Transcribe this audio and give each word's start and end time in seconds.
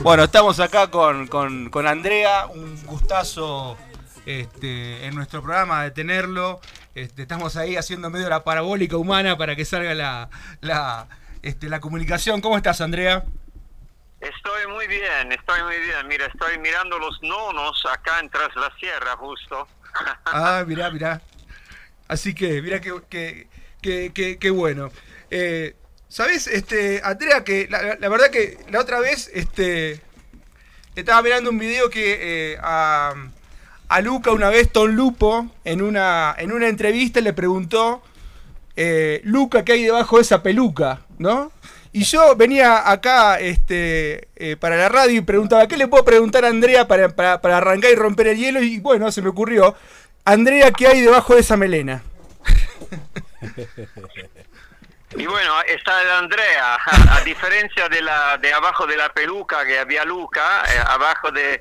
Bueno, 0.00 0.24
estamos 0.24 0.60
acá 0.60 0.90
con, 0.90 1.26
con, 1.26 1.68
con 1.70 1.86
Andrea, 1.86 2.46
un 2.46 2.80
gustazo 2.86 3.76
este, 4.24 5.06
en 5.06 5.14
nuestro 5.14 5.42
programa 5.42 5.82
de 5.82 5.90
tenerlo. 5.90 6.60
Este, 6.94 7.22
estamos 7.22 7.56
ahí 7.56 7.76
haciendo 7.76 8.08
medio 8.10 8.28
la 8.28 8.44
parabólica 8.44 8.96
humana 8.96 9.36
para 9.36 9.56
que 9.56 9.64
salga 9.64 9.94
la, 9.94 10.30
la, 10.60 11.08
este, 11.42 11.68
la 11.68 11.80
comunicación. 11.80 12.40
¿Cómo 12.40 12.56
estás, 12.56 12.80
Andrea? 12.80 13.24
Estoy 14.20 14.66
muy 14.68 14.86
bien, 14.86 15.32
estoy 15.32 15.62
muy 15.62 15.78
bien. 15.78 16.08
Mira, 16.08 16.26
estoy 16.26 16.58
mirando 16.58 16.98
los 16.98 17.20
nonos 17.22 17.84
acá 17.92 18.20
en 18.20 18.30
Tras 18.30 18.54
la 18.56 18.72
Sierra, 18.78 19.16
justo. 19.16 19.68
Ah, 20.26 20.64
mirá, 20.66 20.90
mirá. 20.90 21.20
Así 22.08 22.34
que, 22.34 22.62
qué 22.62 22.94
que, 23.08 23.48
que, 24.12 24.50
bueno. 24.50 24.90
Eh, 25.30 25.74
¿Sabes, 26.08 26.46
este, 26.46 27.00
Andrea, 27.04 27.44
que 27.44 27.66
la, 27.68 27.96
la, 27.98 28.08
verdad 28.08 28.30
que 28.30 28.58
la 28.70 28.80
otra 28.80 29.00
vez 29.00 29.30
este, 29.34 30.00
estaba 30.94 31.22
mirando 31.22 31.50
un 31.50 31.58
video 31.58 31.90
que 31.90 32.52
eh, 32.52 32.58
a, 32.62 33.14
a, 33.88 34.00
Luca 34.00 34.30
una 34.32 34.48
vez 34.48 34.70
Tom 34.70 34.92
Lupo 34.92 35.50
en 35.64 35.82
una, 35.82 36.34
en 36.38 36.52
una 36.52 36.68
entrevista 36.68 37.20
le 37.20 37.32
preguntó, 37.32 38.02
eh, 38.76 39.20
Luca, 39.24 39.64
¿qué 39.64 39.72
hay 39.72 39.84
debajo 39.84 40.16
de 40.16 40.22
esa 40.22 40.42
peluca? 40.42 41.00
¿No? 41.18 41.52
Y 41.92 42.04
yo 42.04 42.36
venía 42.36 42.90
acá 42.90 43.40
este, 43.40 44.28
eh, 44.36 44.56
para 44.56 44.76
la 44.76 44.88
radio 44.88 45.16
y 45.16 45.22
preguntaba, 45.22 45.66
¿qué 45.66 45.76
le 45.76 45.88
puedo 45.88 46.04
preguntar 46.04 46.44
a 46.44 46.48
Andrea 46.48 46.86
para, 46.86 47.08
para, 47.08 47.40
para, 47.40 47.56
arrancar 47.56 47.90
y 47.90 47.94
romper 47.94 48.28
el 48.28 48.36
hielo? 48.36 48.62
Y 48.62 48.78
bueno, 48.80 49.10
se 49.10 49.22
me 49.22 49.30
ocurrió, 49.30 49.74
Andrea, 50.24 50.70
¿qué 50.72 50.88
hay 50.88 51.00
debajo 51.00 51.34
de 51.34 51.40
esa 51.40 51.56
melena? 51.56 52.02
Y 55.14 55.26
bueno, 55.26 55.52
está 55.68 56.02
el 56.02 56.10
Andrea, 56.10 56.78
a, 56.84 57.20
diferencia 57.20 57.88
de 57.88 58.02
la 58.02 58.38
de 58.38 58.52
abajo 58.52 58.86
de 58.86 58.96
la 58.96 59.08
peluca 59.10 59.64
que 59.64 59.78
había 59.78 60.04
Luca, 60.04 60.64
eh, 60.68 60.78
abajo 60.84 61.30
de 61.30 61.60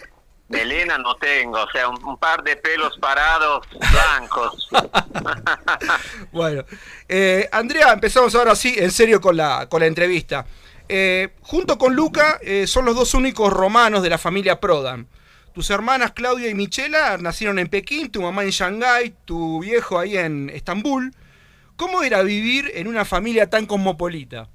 melena 0.50 0.98
no 0.98 1.16
tengo, 1.16 1.62
o 1.62 1.72
sea, 1.72 1.90
un, 1.90 2.18
par 2.18 2.44
de 2.44 2.56
pelos 2.56 2.98
parados 2.98 3.68
blancos. 3.70 4.70
bueno, 6.32 6.66
eh, 7.08 7.48
Andrea, 7.52 7.94
empezamos 7.94 8.34
ahora 8.36 8.56
sí, 8.56 8.76
en 8.78 8.92
serio, 8.92 9.22
con 9.22 9.38
la, 9.38 9.68
con 9.70 9.80
la 9.80 9.88
entrevista. 9.88 10.46
Eh, 10.90 11.30
junto 11.42 11.78
con 11.78 11.96
Luca, 11.96 12.40
son 12.68 12.86
los 12.86 12.96
dos 12.96 13.14
únicos 13.14 13.54
romanos 13.54 14.02
de 14.04 14.10
la 14.10 14.18
familia 14.18 14.60
Prodan. 14.60 15.08
Tus 15.54 15.70
hermanas 15.70 16.12
Claudia 16.12 16.50
y 16.50 16.54
Michela 16.54 17.18
nacieron 17.18 17.60
en 17.60 17.70
Pekín, 17.70 18.12
tu 18.12 18.22
mamá 18.22 18.44
en 18.44 18.50
Shanghái, 18.50 19.16
tu 19.24 19.62
viejo 19.62 19.98
ahí 19.98 20.18
en 20.18 20.50
Estambul. 20.50 21.14
¿Cómo 21.76 22.04
era 22.04 22.22
vivir 22.22 22.72
en 22.76 22.88
una 22.88 23.04
familia 23.04 23.50
tan 23.50 23.66
cosmopolita? 23.66 24.50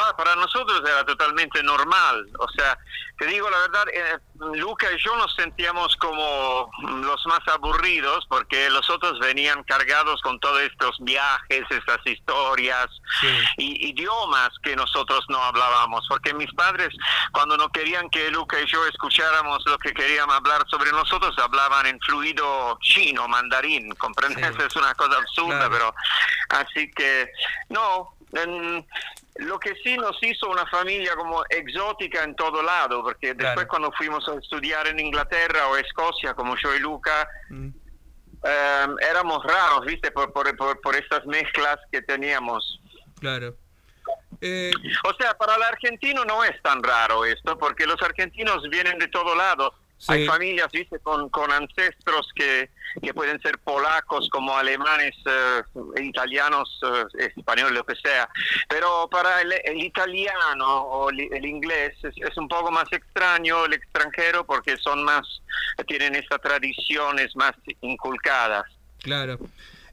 Va, 0.00 0.16
para 0.16 0.34
nosotros 0.36 0.82
era 0.84 1.04
totalmente 1.04 1.62
normal. 1.62 2.26
O 2.38 2.48
sea, 2.50 2.78
te 3.18 3.26
digo 3.26 3.48
la 3.48 3.58
verdad, 3.58 3.84
eh, 3.92 4.18
Luca 4.56 4.86
y 4.92 5.02
yo 5.02 5.16
nos 5.16 5.34
sentíamos 5.34 5.96
como 5.96 6.70
los 6.82 7.26
más 7.26 7.40
aburridos 7.48 8.26
porque 8.28 8.68
los 8.68 8.88
otros 8.90 9.18
venían 9.20 9.62
cargados 9.64 10.20
con 10.20 10.38
todos 10.40 10.60
estos 10.62 10.96
viajes, 11.00 11.64
estas 11.70 11.98
historias 12.04 12.88
sí. 13.20 13.28
y 13.56 13.88
idiomas 13.90 14.50
que 14.62 14.76
nosotros 14.76 15.24
no 15.28 15.42
hablábamos. 15.42 16.06
Porque 16.08 16.34
mis 16.34 16.52
padres, 16.52 16.90
cuando 17.32 17.56
no 17.56 17.70
querían 17.70 18.10
que 18.10 18.30
Luca 18.30 18.60
y 18.60 18.66
yo 18.66 18.84
escucháramos 18.86 19.64
lo 19.66 19.78
que 19.78 19.94
queríamos 19.94 20.34
hablar 20.34 20.64
sobre 20.68 20.92
nosotros, 20.92 21.34
hablaban 21.38 21.86
en 21.86 21.98
fluido 22.00 22.78
chino, 22.82 23.26
mandarín. 23.28 23.94
¿Comprendes? 23.94 24.54
Sí. 24.56 24.62
Es 24.66 24.76
una 24.76 24.94
cosa 24.94 25.16
absurda, 25.18 25.68
claro. 25.68 25.94
pero 26.50 26.60
así 26.60 26.90
que 26.90 27.30
no. 27.70 28.12
En, 28.32 28.84
lo 29.38 29.58
que 29.58 29.74
sí 29.82 29.96
nos 29.96 30.16
hizo 30.22 30.48
una 30.48 30.66
familia 30.66 31.14
como 31.14 31.44
exótica 31.48 32.24
en 32.24 32.34
todo 32.34 32.62
lado, 32.62 33.02
porque 33.02 33.34
después 33.34 33.66
cuando 33.66 33.92
fuimos 33.92 34.26
a 34.28 34.34
estudiar 34.34 34.86
en 34.86 35.00
Inglaterra 35.00 35.68
o 35.68 35.76
Escocia, 35.76 36.34
como 36.34 36.56
yo 36.56 36.74
y 36.74 36.78
Luca, 36.78 37.28
mm. 37.50 37.68
eh, 38.44 38.86
éramos 39.10 39.44
raros, 39.44 39.84
¿viste? 39.86 40.10
Por, 40.10 40.32
por, 40.32 40.54
por, 40.56 40.80
por, 40.80 40.96
estas 40.96 41.24
mezclas 41.26 41.78
que 41.90 42.02
teníamos. 42.02 42.80
Claro. 43.20 43.56
Eh... 44.40 44.70
O 45.04 45.14
sea, 45.14 45.34
para 45.34 45.56
el 45.56 45.62
argentino 45.62 46.24
no 46.24 46.44
es 46.44 46.60
tan 46.62 46.82
raro 46.82 47.24
esto, 47.24 47.58
porque 47.58 47.86
los 47.86 48.00
argentinos 48.02 48.62
vienen 48.70 48.98
de 48.98 49.08
todo 49.08 49.34
lado. 49.34 49.74
Sí. 49.98 50.12
Hay 50.12 50.26
familias, 50.26 50.68
viste, 50.72 50.98
con, 50.98 51.30
con 51.30 51.50
ancestros 51.50 52.28
que, 52.34 52.70
que, 53.02 53.14
pueden 53.14 53.40
ser 53.40 53.58
polacos, 53.58 54.28
como 54.30 54.54
alemanes, 54.54 55.14
eh, 55.24 55.62
italianos, 56.02 56.68
eh, 57.18 57.30
españoles, 57.36 57.72
lo 57.72 57.84
que 57.84 57.94
sea. 57.96 58.28
Pero 58.68 59.08
para 59.10 59.40
el, 59.40 59.54
el 59.64 59.80
italiano 59.82 60.82
o 60.82 61.10
el, 61.10 61.32
el 61.32 61.46
inglés 61.46 61.94
es, 62.02 62.14
es, 62.16 62.36
un 62.36 62.46
poco 62.46 62.70
más 62.70 62.92
extraño 62.92 63.64
el 63.64 63.72
extranjero 63.72 64.44
porque 64.44 64.76
son 64.76 65.02
más, 65.02 65.42
tienen 65.86 66.14
estas 66.14 66.42
tradiciones 66.42 67.34
más 67.34 67.52
inculcadas. 67.80 68.64
Claro. 69.02 69.38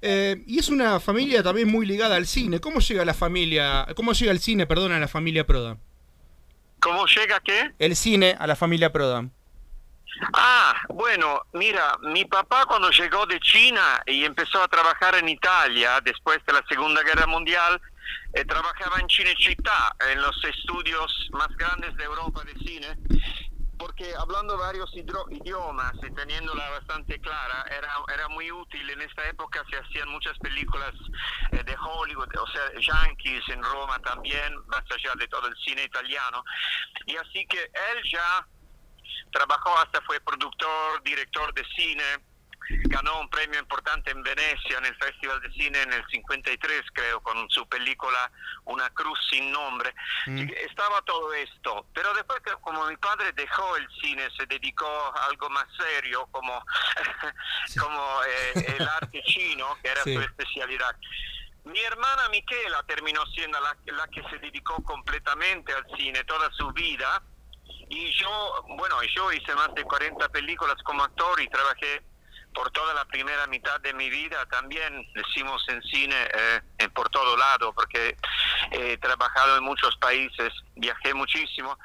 Eh, 0.06 0.44
y 0.48 0.60
es 0.60 0.68
una 0.68 1.00
familia 1.00 1.42
también 1.42 1.70
muy 1.70 1.86
ligada 1.86 2.18
al 2.18 2.28
cine. 2.28 2.60
¿Cómo 2.60 2.82
llega 2.82 3.06
la 3.06 3.14
familia, 3.14 3.88
cómo 3.96 4.12
llega 4.12 4.34
el 4.34 4.40
cine, 4.40 4.68
perdón, 4.68 4.92
a 4.92 5.00
la 5.00 5.08
familia 5.08 5.48
Prodan? 5.48 5.80
¿Cómo 6.82 7.06
llega 7.06 7.40
qué? 7.40 7.72
El 7.80 7.96
cine 7.96 8.36
a 8.38 8.46
la 8.46 8.58
familia 8.58 8.92
Prodan. 8.92 9.32
Ah, 10.34 10.76
bueno, 10.90 11.42
mira, 11.54 11.98
mi 12.02 12.26
papá 12.26 12.66
cuando 12.66 12.90
llegó 12.92 13.26
de 13.26 13.40
China 13.40 14.02
y 14.06 14.26
empezó 14.26 14.62
a 14.62 14.68
trabajar 14.68 15.16
en 15.16 15.28
Italia 15.28 16.00
después 16.02 16.40
de 16.46 16.54
la 16.54 16.64
Segunda 16.70 17.02
Guerra 17.04 17.26
Mundial, 17.26 17.82
eh, 18.34 18.46
trabajaba 18.46 19.00
en 19.00 19.08
Cinecittà, 19.08 19.96
en 20.12 20.22
los 20.22 20.44
estudios 20.44 21.30
más 21.32 21.50
grandes 21.58 21.96
de 21.98 22.04
Europa 22.04 22.44
de 22.44 22.54
cine, 22.60 22.98
porque 23.78 24.14
hablando 24.18 24.58
varios 24.58 24.90
idiomas 24.96 25.94
y 26.04 26.14
teniéndola 26.14 26.70
bastante 26.70 27.20
clara, 27.20 27.66
era, 27.76 27.94
era 28.14 28.30
muy 28.30 28.52
útil. 28.52 28.90
En 28.90 29.02
esta 29.02 29.28
época 29.28 29.64
se 29.70 29.78
hacían 29.78 30.10
muchas 30.10 30.38
películas 30.40 30.94
eh, 31.52 31.64
de 31.64 31.76
Hollywood, 31.76 32.30
o 32.40 32.48
sea, 32.48 32.72
yankees 32.80 33.44
en 33.50 33.62
Roma 33.64 34.00
también, 34.00 34.56
más 34.68 34.84
allá 34.90 35.14
de 35.18 35.28
todo 35.28 35.48
el 35.48 35.56
cine 35.58 35.84
italiano. 35.84 36.44
Y 37.08 37.16
así 37.18 37.46
que 37.48 37.62
él 37.62 38.04
ya 38.12 38.48
trabajó 39.32 39.78
hasta 39.78 40.02
fue 40.02 40.20
productor, 40.20 41.04
director 41.04 41.54
de 41.54 41.66
cine, 41.76 42.04
ganó 42.70 43.20
un 43.20 43.30
premio 43.30 43.60
importante 43.60 44.12
en 44.12 44.24
Venecia 44.24 44.78
en 44.78 44.86
el 44.86 44.96
Festival 44.96 45.42
de 45.42 45.52
Cine 45.52 45.82
en 45.82 45.94
el 45.94 46.06
53 46.08 46.82
creo 46.94 47.22
con 47.22 47.50
su 47.50 47.68
película 47.68 48.32
Una 48.66 48.90
cruz 48.92 49.20
sin 49.30 49.52
nombre 49.52 49.94
mm. 50.28 50.50
estaba 50.70 51.02
todo 51.02 51.34
esto 51.34 51.88
pero 51.94 52.14
después 52.14 52.40
como 52.62 52.86
mi 52.88 52.98
padre 52.98 53.32
dejó 53.34 53.76
el 53.78 53.88
cine 54.02 54.28
se 54.38 54.46
dedicó 54.46 54.86
a 54.86 55.26
algo 55.26 55.50
más 55.50 55.66
serio 55.78 56.28
como 56.32 56.64
como 57.80 58.24
eh, 58.28 58.76
el 58.78 58.88
arte 58.88 59.22
chino 59.26 59.78
que 59.82 59.90
era 59.90 60.04
sí. 60.04 60.16
su 60.16 60.22
especialidad 60.22 60.96
mi 61.66 61.80
hermana 61.80 62.28
Miquela 62.30 62.84
terminó 62.84 63.26
siendo 63.28 63.60
la, 63.62 63.76
la 63.86 64.08
que 64.08 64.22
se 64.30 64.38
dedicó 64.40 64.84
completamente 64.84 65.74
al 65.74 65.86
cine 65.98 66.24
toda 66.26 66.52
su 66.54 66.72
vida 66.72 67.22
y 67.94 68.12
yo, 68.14 68.66
bueno, 68.78 68.98
yo 69.16 69.32
hice 69.32 69.54
más 69.56 69.74
de 69.76 69.84
40 69.84 70.30
películas 70.30 70.76
como 70.84 71.04
actor 71.04 71.40
y 71.42 71.48
trabajé 71.48 72.02
por 72.54 72.72
toda 72.72 72.94
la 72.94 73.06
primera 73.06 73.46
mitad 73.48 73.80
de 73.82 73.94
mi 73.94 74.10
vida. 74.10 74.46
También 74.48 75.08
decimos 75.14 75.64
en 75.70 75.82
cine 75.84 76.16
eh, 76.80 76.90
por 76.90 77.10
todo 77.10 77.36
lado 77.38 77.74
porque 77.74 78.18
he 78.72 78.98
trabajado 78.98 79.58
en 79.58 79.64
muchos 79.64 79.96
países 79.98 80.52
viajé 80.76 81.14
muchísimo 81.14 81.78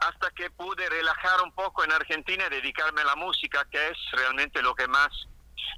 hasta 0.00 0.30
que 0.30 0.50
pude 0.50 0.88
relajar 0.88 1.40
un 1.42 1.52
poco 1.52 1.84
en 1.84 1.92
Argentina 1.92 2.44
y 2.46 2.50
dedicarme 2.50 3.02
a 3.02 3.04
la 3.04 3.16
música 3.16 3.66
que 3.70 3.88
es 3.88 3.98
realmente 4.12 4.62
lo 4.62 4.74
que 4.74 4.88
más 4.88 5.08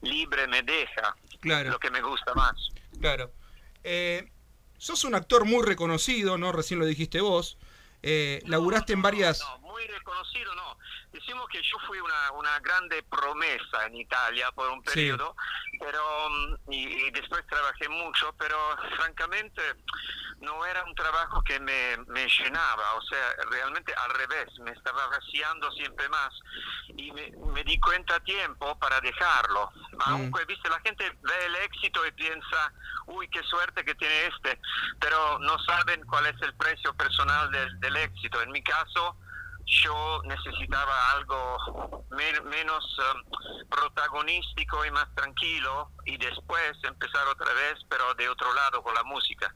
libre 0.02 0.46
me 0.48 0.62
deja 0.62 1.16
claro. 1.40 1.70
lo 1.70 1.78
que 1.78 1.90
me 1.90 2.00
gusta 2.00 2.34
más. 2.34 2.54
Claro. 3.00 3.32
Eh, 3.84 4.30
sos 4.76 5.04
un 5.04 5.14
actor 5.14 5.44
muy 5.44 5.64
reconocido 5.64 6.36
no 6.38 6.52
recién 6.52 6.80
lo 6.80 6.86
dijiste 6.86 7.20
vos. 7.20 7.58
Eh, 8.02 8.40
no, 8.44 8.64
en 8.86 9.02
varias 9.02 9.40
no, 9.40 9.67
muy 9.78 9.86
reconocido 9.86 10.52
no 10.56 10.76
decimos 11.12 11.48
que 11.48 11.62
yo 11.62 11.78
fui 11.86 11.98
una, 12.00 12.32
una 12.32 12.58
grande 12.60 13.02
promesa 13.04 13.86
en 13.86 13.96
Italia 13.96 14.50
por 14.52 14.68
un 14.70 14.82
periodo, 14.82 15.34
sí. 15.70 15.78
pero 15.80 16.30
mm, 16.30 16.72
y, 16.72 17.06
y, 17.06 17.10
después 17.12 17.46
trabajé 17.46 17.88
mucho, 17.88 18.34
pero 18.38 18.56
francamente 18.96 19.62
no 20.40 20.64
era 20.66 20.84
un 20.84 20.94
trabajo 20.94 21.42
que 21.42 21.58
me, 21.60 21.96
me, 22.06 22.26
llenaba, 22.28 22.94
o 22.94 23.02
sea, 23.02 23.34
realmente 23.50 23.92
al 23.94 24.10
revés, 24.14 24.46
me 24.60 24.70
estaba 24.70 25.06
vaciando 25.08 25.70
siempre 25.72 26.08
más 26.08 26.30
y 26.96 27.10
me, 27.12 27.30
me 27.52 27.64
di 27.64 27.78
cuenta 27.80 28.16
a 28.16 28.20
tiempo 28.20 28.78
para 28.78 29.00
dejarlo. 29.00 29.70
Mm. 29.92 30.00
Aunque, 30.06 30.44
viste, 30.44 30.68
la 30.68 30.80
gente 30.80 31.10
ve 31.22 31.46
el 31.46 31.56
éxito 31.56 32.06
y 32.06 32.12
piensa, 32.12 32.72
uy, 33.06 33.28
qué 33.28 33.42
suerte 33.44 33.84
que 33.84 33.94
tiene 33.94 34.26
este, 34.26 34.60
pero 35.00 35.38
no 35.40 35.58
saben 35.64 36.04
cuál 36.04 36.26
es 36.26 36.40
el 36.42 36.54
precio 36.54 36.94
personal 36.94 37.50
del, 37.50 37.80
del 37.80 37.96
éxito. 37.96 38.40
En 38.42 38.52
mi 38.52 38.62
caso, 38.62 39.16
yo 39.68 40.22
necesitaba 40.24 41.10
algo 41.12 42.06
menos 42.10 42.98
um, 42.98 43.68
protagonístico 43.68 44.84
y 44.84 44.90
más 44.90 45.14
tranquilo 45.14 45.90
y 46.06 46.16
después 46.16 46.76
empezar 46.84 47.26
otra 47.28 47.52
vez, 47.52 47.84
pero 47.88 48.14
de 48.14 48.28
otro 48.28 48.52
lado 48.54 48.82
con 48.82 48.94
la 48.94 49.04
música. 49.04 49.54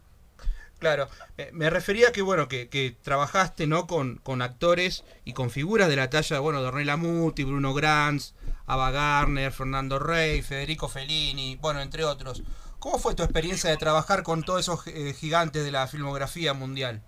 Claro, 0.78 1.08
me 1.52 1.70
refería 1.70 2.10
que 2.10 2.22
bueno, 2.22 2.48
que, 2.48 2.96
trabajaste 3.02 3.68
¿no? 3.68 3.86
Con, 3.86 4.16
con, 4.16 4.42
actores 4.42 5.04
y 5.24 5.32
con 5.32 5.48
figuras 5.48 5.88
de 5.88 5.94
la 5.94 6.10
talla 6.10 6.40
bueno, 6.40 6.60
de 6.60 6.68
Ornella 6.68 6.96
Muti, 6.96 7.44
Bruno 7.44 7.72
Granz, 7.72 8.34
Ava 8.66 8.90
Garner, 8.90 9.52
Fernando 9.52 10.00
Rey, 10.00 10.42
Federico 10.42 10.88
Fellini, 10.88 11.56
bueno, 11.56 11.80
entre 11.80 12.04
otros. 12.04 12.42
¿Cómo 12.80 12.98
fue 12.98 13.14
tu 13.14 13.22
experiencia 13.22 13.70
de 13.70 13.76
trabajar 13.76 14.24
con 14.24 14.42
todos 14.42 14.60
esos 14.60 14.84
eh, 14.88 15.14
gigantes 15.14 15.64
de 15.64 15.70
la 15.70 15.86
filmografía 15.86 16.52
mundial? 16.52 17.00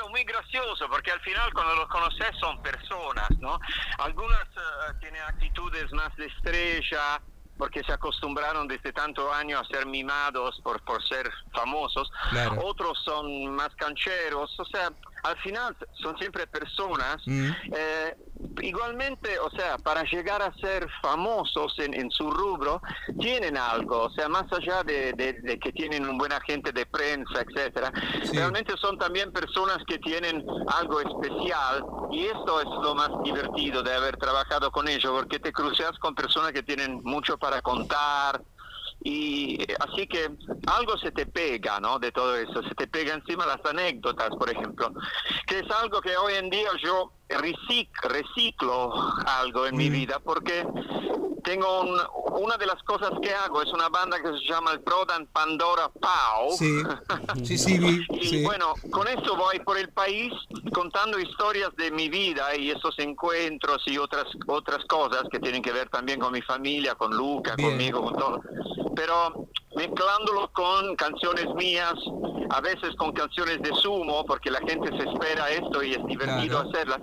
Bueno, 0.00 0.12
muy 0.12 0.24
gracioso, 0.24 0.88
porque 0.88 1.10
al 1.10 1.20
final 1.20 1.52
cuando 1.52 1.74
los 1.74 1.88
conoces 1.88 2.30
son 2.40 2.62
personas, 2.62 3.28
¿no? 3.38 3.58
Algunas 3.98 4.46
uh, 4.56 4.98
tienen 4.98 5.20
actitudes 5.22 5.92
más 5.92 6.14
de 6.16 6.24
estrella, 6.26 7.20
porque 7.58 7.82
se 7.84 7.92
acostumbraron 7.92 8.66
desde 8.66 8.94
tanto 8.94 9.30
años 9.30 9.60
a 9.60 9.64
ser 9.66 9.84
mimados 9.84 10.58
por, 10.62 10.82
por 10.84 11.06
ser 11.06 11.30
famosos. 11.52 12.10
Otros 12.64 12.98
son 13.04 13.54
más 13.54 13.68
cancheros, 13.76 14.58
o 14.58 14.64
sea, 14.64 14.90
al 15.22 15.36
final 15.38 15.76
son 16.02 16.16
siempre 16.18 16.46
personas. 16.46 17.16
Mm. 17.26 17.50
Eh, 17.72 18.16
igualmente, 18.62 19.38
o 19.38 19.50
sea, 19.50 19.76
para 19.78 20.02
llegar 20.04 20.42
a 20.42 20.52
ser 20.54 20.88
famosos 21.02 21.74
en, 21.78 22.10
su 22.10 22.30
rubro, 22.30 22.82
tienen 23.18 23.56
algo, 23.56 24.04
o 24.04 24.10
sea, 24.10 24.28
más 24.28 24.50
allá 24.52 24.82
de, 24.82 25.58
que 25.62 25.72
tienen 25.72 26.08
un 26.08 26.18
buen 26.18 26.32
agente 26.32 26.72
de 26.72 26.86
prensa, 26.86 27.42
etcétera, 27.46 27.92
realmente 28.32 28.76
son 28.78 28.98
también 28.98 29.32
personas 29.32 29.78
que 29.86 29.98
tienen 29.98 30.44
algo 30.68 31.00
especial 31.00 31.84
y 32.10 32.26
esto 32.26 32.60
es 32.60 32.66
lo 32.82 32.94
más 32.94 33.10
divertido 33.22 33.82
de 33.82 33.94
haber 33.94 34.16
trabajado 34.16 34.70
con 34.70 34.88
ellos, 34.88 35.12
porque 35.12 35.38
te 35.38 35.52
cruzas 35.52 35.98
con 35.98 36.14
personas 36.14 36.52
que 36.52 36.62
tienen 36.62 37.00
mucho 37.04 37.38
para 37.38 37.62
contar, 37.62 38.42
y 39.02 39.58
así 39.80 40.06
que 40.06 40.30
algo 40.66 40.98
se 40.98 41.10
te 41.10 41.26
pega, 41.26 41.80
¿no? 41.80 41.98
De 41.98 42.12
todo 42.12 42.36
eso, 42.36 42.62
se 42.62 42.74
te 42.74 42.86
pega 42.86 43.14
encima 43.14 43.46
las 43.46 43.64
anécdotas, 43.64 44.30
por 44.30 44.50
ejemplo, 44.50 44.92
que 45.46 45.60
es 45.60 45.70
algo 45.70 46.00
que 46.00 46.16
hoy 46.16 46.34
en 46.34 46.50
día 46.50 46.68
yo 46.82 47.12
reciclo 47.28 48.92
algo 49.24 49.66
en 49.66 49.76
mi 49.76 49.88
vida 49.88 50.18
porque 50.18 50.66
tengo 51.44 51.82
una 52.38 52.56
de 52.56 52.66
las 52.66 52.82
cosas 52.82 53.10
que 53.22 53.32
hago 53.32 53.62
es 53.62 53.72
una 53.72 53.88
banda 53.88 54.20
que 54.22 54.28
se 54.28 54.44
llama 54.48 54.72
el 54.72 54.80
Prodan 54.80 55.26
Pandora 55.26 55.88
Pau. 55.88 56.52
Sí, 56.56 56.82
sí, 57.44 57.58
sí, 57.58 58.06
y 58.10 58.44
bueno, 58.44 58.74
con 58.90 59.08
eso 59.08 59.36
voy 59.36 59.58
por 59.60 59.78
el 59.78 59.88
país 59.90 60.32
contando 60.72 61.18
historias 61.18 61.74
de 61.76 61.90
mi 61.90 62.08
vida 62.08 62.54
y 62.56 62.70
esos 62.70 62.98
encuentros 62.98 63.82
y 63.86 63.98
otras 63.98 64.26
otras 64.46 64.84
cosas 64.86 65.24
que 65.30 65.38
tienen 65.38 65.62
que 65.62 65.72
ver 65.72 65.88
también 65.88 66.20
con 66.20 66.32
mi 66.32 66.42
familia, 66.42 66.94
con 66.94 67.16
Luca, 67.16 67.56
conmigo, 67.56 68.02
con 68.02 68.16
todo. 68.16 68.40
Pero 68.94 69.48
mezclándolo 69.76 70.50
con 70.52 70.96
canciones 70.96 71.46
mías, 71.54 71.94
a 72.50 72.60
veces 72.60 72.94
con 72.96 73.12
canciones 73.12 73.60
de 73.62 73.74
sumo, 73.74 74.24
porque 74.24 74.50
la 74.50 74.60
gente 74.60 74.88
se 74.96 75.08
espera 75.08 75.50
esto 75.50 75.82
y 75.82 75.92
es 75.92 76.06
divertido 76.06 76.58
hacerlas 76.58 77.00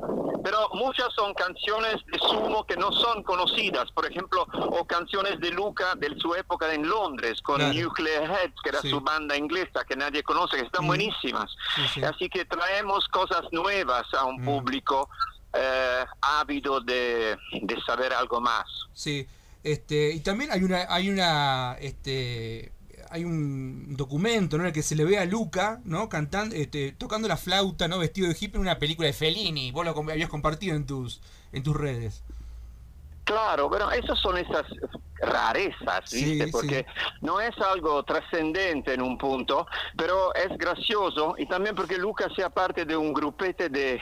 pero 0.48 0.70
muchas 0.76 1.08
son 1.14 1.34
canciones 1.34 1.98
de 2.10 2.18
sumo 2.20 2.66
que 2.66 2.78
no 2.78 2.90
son 2.94 3.22
conocidas, 3.24 3.92
por 3.92 4.10
ejemplo, 4.10 4.48
o 4.54 4.86
canciones 4.86 5.42
de 5.42 5.52
Luca 5.52 5.94
de 5.96 6.18
su 6.20 6.34
época 6.36 6.74
en 6.74 6.88
Londres 6.88 7.42
con 7.42 7.60
Nuclear 7.60 8.32
Heads, 8.32 8.56
que 8.64 8.70
era 8.70 8.82
su 8.82 9.02
banda 9.02 9.36
inglesa 9.36 9.84
que 9.86 9.98
nadie 9.98 10.24
conoce, 10.24 10.56
que 10.56 10.64
están 10.64 10.86
mm. 10.86 10.88
buenísimas. 10.88 11.54
Así 12.02 12.30
que 12.30 12.46
traemos 12.46 13.06
cosas 13.10 13.42
nuevas 13.52 14.06
a 14.14 14.24
un 14.24 14.42
mm. 14.42 14.46
público 14.46 15.10
eh, 15.52 16.06
ávido 16.22 16.80
de, 16.80 17.38
de 17.62 17.82
saber 17.86 18.14
algo 18.14 18.40
más. 18.40 18.66
Sí, 18.94 19.28
este, 19.68 20.14
y 20.14 20.22
también 20.22 20.52
hay 20.52 20.64
una, 20.64 20.86
hay 20.88 21.10
una, 21.10 21.78
este, 21.82 22.72
hay 23.10 23.26
un 23.26 23.98
documento 23.98 24.56
en 24.56 24.66
el 24.66 24.72
que 24.72 24.82
se 24.82 24.96
le 24.96 25.04
ve 25.04 25.18
a 25.18 25.26
Luca 25.26 25.82
¿no? 25.84 26.08
cantando 26.08 26.56
este, 26.56 26.94
tocando 26.94 27.28
la 27.28 27.36
flauta 27.36 27.88
no 27.88 28.00
vestido 28.00 28.30
de 28.30 28.38
hippie 28.40 28.56
en 28.56 28.62
una 28.62 28.80
película 28.80 29.08
de 29.08 29.14
Fellini. 29.14 29.72
Vos 29.72 29.86
lo 29.86 29.92
habías 29.92 30.30
compartido 30.30 30.76
en 30.76 30.86
tus 30.86 31.22
en 31.52 31.64
tus 31.64 31.76
redes 31.76 32.24
Claro, 33.28 33.70
pero 33.70 33.92
esas 33.92 34.18
son 34.20 34.38
esas 34.38 34.64
rarezas, 35.20 36.12
¿viste? 36.12 36.48
Porque 36.48 36.86
no 37.22 37.42
es 37.42 37.58
algo 37.60 38.04
trascendente 38.04 38.94
en 38.94 39.02
un 39.02 39.18
punto, 39.18 39.68
pero 39.98 40.34
es 40.34 40.58
gracioso 40.58 41.36
y 41.38 41.46
también 41.46 41.76
porque 41.76 41.98
Lucas 41.98 42.32
sea 42.36 42.50
parte 42.50 42.86
de 42.86 42.96
un 42.96 43.14
grupete 43.14 43.70
de 43.70 44.00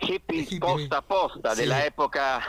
hippies 0.00 0.58
posta 0.58 0.98
a 0.98 1.02
posta 1.02 1.54
de 1.54 1.66
la 1.66 1.84
época, 1.86 2.40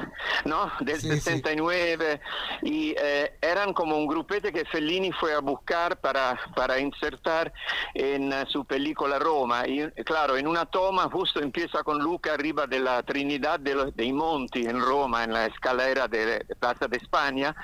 ¿no? 0.45 0.71
Del 0.79 0.99
69 0.99 2.21
y 2.63 2.95
eh, 2.97 3.37
eran 3.41 3.73
como 3.73 3.97
un 3.97 4.07
grupete 4.07 4.51
que 4.51 4.65
Fellini 4.65 5.11
fue 5.11 5.33
a 5.33 5.39
buscar 5.39 5.99
para, 5.99 6.39
para 6.55 6.79
insertar 6.79 7.53
en 7.93 8.31
eh, 8.31 8.45
su 8.47 8.65
película 8.65 9.19
Roma 9.19 9.67
y 9.67 9.85
claro, 10.03 10.37
en 10.37 10.47
una 10.47 10.65
toma 10.65 11.09
justo 11.11 11.39
empieza 11.39 11.83
con 11.83 11.99
Luca 11.99 12.33
arriba 12.33 12.65
de 12.65 12.79
la 12.79 13.03
Trinidad 13.03 13.59
de 13.59 13.75
los, 13.75 13.95
dei 13.95 14.13
Monti 14.13 14.65
en 14.65 14.79
Roma, 14.79 15.23
en 15.23 15.33
la 15.33 15.45
escalera 15.45 16.07
de, 16.07 16.14
Plaza 16.59 16.87
de 16.87 16.97
España, 16.97 17.55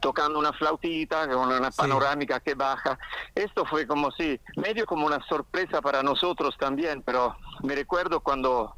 tocando 0.00 0.38
una 0.38 0.52
flautita 0.52 1.28
con 1.28 1.52
una 1.52 1.70
panorámica 1.70 2.40
que 2.40 2.54
baja. 2.54 2.98
Esto 3.34 3.64
fue 3.64 3.86
como 3.86 4.10
si, 4.12 4.40
medio 4.56 4.86
como 4.86 5.06
una 5.06 5.22
sorpresa 5.26 5.80
para 5.80 6.02
nosotros 6.02 6.56
también, 6.58 7.02
pero 7.02 7.36
me 7.62 7.74
recuerdo 7.74 8.20
cuando, 8.20 8.76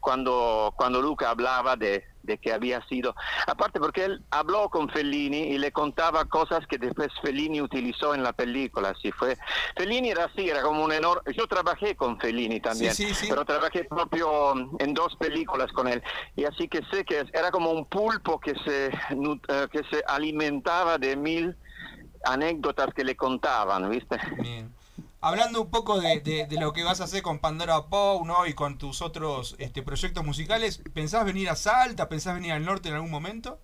cuando, 0.00 0.72
cuando 0.76 1.00
Luca 1.02 1.30
hablaba 1.30 1.76
de, 1.76 2.04
de 2.22 2.38
que 2.38 2.52
había 2.52 2.86
sido, 2.86 3.14
aparte 3.46 3.80
porque 3.80 4.04
él 4.04 4.22
habló 4.30 4.68
con 4.68 4.88
Fellini 4.88 5.48
y 5.48 5.58
le 5.58 5.72
contaba 5.72 6.24
cosas 6.26 6.66
que 6.66 6.78
después 6.78 7.08
Fellini 7.22 7.60
utilizó 7.60 8.14
en 8.14 8.22
la 8.22 8.32
película, 8.32 8.90
así 8.90 9.10
fue. 9.12 9.36
Fellini 9.76 10.10
era 10.10 10.24
así, 10.24 10.48
era 10.48 10.62
como 10.62 10.84
un 10.84 10.92
enorme, 10.92 11.22
yo 11.34 11.46
trabajé 11.46 11.96
con 11.96 12.18
Fellini 12.20 12.60
también, 12.60 12.94
pero 13.28 13.44
trabajé 13.44 13.84
propio 13.84 14.52
en 14.78 14.94
dos 14.94 15.16
películas 15.16 15.72
con 15.72 15.88
él, 15.88 16.02
y 16.36 16.44
así 16.44 16.68
que 16.68 16.82
sé 16.90 17.04
que 17.04 17.26
era 17.32 17.50
como 17.50 17.70
un 17.70 17.86
pulpo 17.86 18.38
que 18.38 18.54
se, 18.64 18.86
eh, 18.86 19.68
que 19.72 19.82
se 19.90 20.02
alimentaba 20.06 20.98
de 20.98 21.16
mil 21.16 21.56
anécdotas 22.24 22.92
que 22.94 23.04
le 23.04 23.16
contaban, 23.16 23.88
¿viste? 23.90 24.18
Hablando 25.20 25.62
un 25.62 25.70
poco 25.70 26.00
de, 26.00 26.46
lo 26.60 26.72
que 26.72 26.84
vas 26.84 27.00
a 27.00 27.04
hacer 27.04 27.22
con 27.22 27.38
Pandora 27.38 27.86
Pau, 27.88 28.24
¿no? 28.24 28.46
Y 28.46 28.54
con 28.54 28.78
tus 28.78 29.02
otros 29.02 29.56
este, 29.58 29.82
proyectos 29.82 30.24
musicales, 30.24 30.80
¿pensás 30.94 31.24
venir 31.24 31.50
a 31.50 31.56
Salta? 31.56 32.08
¿Pensás 32.08 32.34
venir 32.34 32.52
al 32.52 32.64
norte 32.64 32.88
en 32.88 32.94
algún 32.94 33.10
momento? 33.10 33.58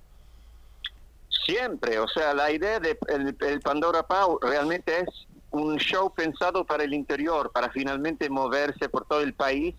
Siempre, 1.47 1.99
o 1.99 2.09
sea, 2.09 2.33
la 2.33 2.51
idea 2.51 2.81
de 2.81 2.99
el, 3.09 3.61
Pandora 3.61 4.07
Pau 4.07 4.39
realmente 4.41 5.01
es 5.01 5.09
un 5.51 5.77
show 5.77 6.13
pensado 6.13 6.65
para 6.65 6.85
el 6.85 6.95
interior, 6.95 7.53
para 7.53 7.71
finalmente 7.71 8.29
moverse 8.31 8.89
por 8.89 9.07
todo 9.07 9.21
el 9.21 9.35
país 9.35 9.75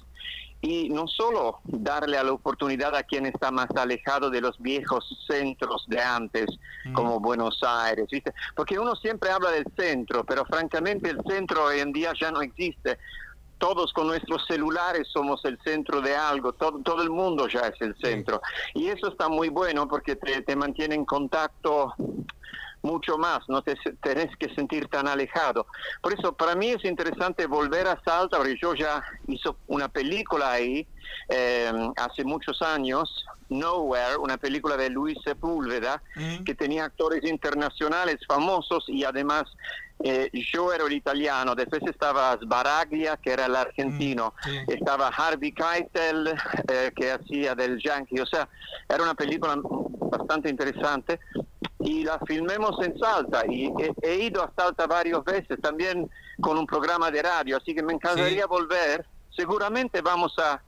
y 0.61 0.89
no 0.89 1.07
solo 1.07 1.59
darle 1.63 2.17
a 2.17 2.23
la 2.23 2.31
oportunidad 2.31 2.95
a 2.95 3.03
quien 3.03 3.25
está 3.25 3.51
más 3.51 3.67
alejado 3.75 4.29
de 4.29 4.41
los 4.41 4.59
viejos 4.59 5.05
centros 5.27 5.85
de 5.87 6.01
antes, 6.01 6.47
mm. 6.85 6.93
como 6.93 7.19
Buenos 7.19 7.59
Aires, 7.63 8.07
¿viste? 8.11 8.33
Porque 8.55 8.79
uno 8.79 8.95
siempre 8.95 9.29
habla 9.29 9.51
del 9.51 9.65
centro, 9.77 10.23
pero 10.23 10.45
francamente 10.45 11.09
el 11.09 11.21
centro 11.27 11.65
hoy 11.65 11.79
en 11.79 11.91
día 11.91 12.13
ya 12.19 12.31
no 12.31 12.41
existe. 12.41 12.97
Todos 13.57 13.93
con 13.93 14.07
nuestros 14.07 14.45
celulares 14.47 15.07
somos 15.13 15.43
el 15.45 15.57
centro 15.63 16.01
de 16.01 16.15
algo, 16.15 16.53
todo, 16.53 16.79
todo 16.83 17.01
el 17.01 17.09
mundo 17.09 17.47
ya 17.47 17.61
es 17.61 17.79
el 17.81 17.95
centro. 17.97 18.41
Y 18.73 18.87
eso 18.87 19.07
está 19.07 19.29
muy 19.29 19.49
bueno 19.49 19.87
porque 19.87 20.15
te, 20.15 20.41
te 20.41 20.55
mantiene 20.55 20.95
en 20.95 21.05
contacto 21.05 21.93
mucho 22.81 23.17
más, 23.17 23.39
no 23.47 23.61
te 23.61 23.75
tenés 24.01 24.35
que 24.37 24.53
sentir 24.53 24.87
tan 24.87 25.07
alejado. 25.07 25.67
Por 26.01 26.13
eso 26.13 26.33
para 26.33 26.55
mí 26.55 26.69
es 26.69 26.83
interesante 26.85 27.47
volver 27.47 27.87
a 27.87 28.01
Salta, 28.03 28.37
porque 28.37 28.55
yo 28.61 28.73
ya 28.73 29.03
hizo 29.27 29.57
una 29.67 29.87
película 29.89 30.51
ahí 30.51 30.87
eh, 31.29 31.71
hace 31.97 32.23
muchos 32.23 32.61
años, 32.61 33.25
Nowhere, 33.49 34.17
una 34.17 34.37
película 34.37 34.75
de 34.75 34.89
Luis 34.89 35.17
Sepúlveda, 35.23 36.01
mm. 36.15 36.43
que 36.43 36.55
tenía 36.55 36.85
actores 36.85 37.23
internacionales 37.23 38.17
famosos 38.27 38.85
y 38.87 39.03
además 39.03 39.43
eh, 40.03 40.29
yo 40.53 40.73
era 40.73 40.85
el 40.85 40.93
italiano, 40.93 41.55
después 41.55 41.81
estaba 41.83 42.37
Sbaraglia, 42.37 43.17
que 43.17 43.31
era 43.31 43.45
el 43.45 43.55
argentino, 43.55 44.33
mm, 44.45 44.71
estaba 44.71 45.07
Harvey 45.07 45.51
Keitel, 45.51 46.33
eh, 46.67 46.91
que 46.95 47.11
hacía 47.11 47.55
del 47.55 47.81
Yankee, 47.81 48.19
o 48.19 48.25
sea, 48.25 48.47
era 48.89 49.03
una 49.03 49.15
película 49.15 49.55
bastante 49.63 50.49
interesante 50.49 51.19
y 51.85 52.03
la 52.03 52.19
filmemos 52.19 52.75
en 52.83 52.97
Salta 52.97 53.43
y 53.47 53.71
he, 54.01 54.15
ido 54.15 54.43
a 54.43 54.51
Salta 54.55 54.87
varias 54.87 55.23
veces 55.23 55.59
también 55.61 56.09
con 56.41 56.57
un 56.57 56.65
programa 56.65 57.11
de 57.11 57.21
radio, 57.21 57.57
así 57.57 57.73
que 57.73 57.83
me 57.83 57.93
encantaría 57.93 58.45
volver. 58.45 59.05
Seguramente 59.35 60.01
vamos 60.01 60.33
a, 60.39 60.61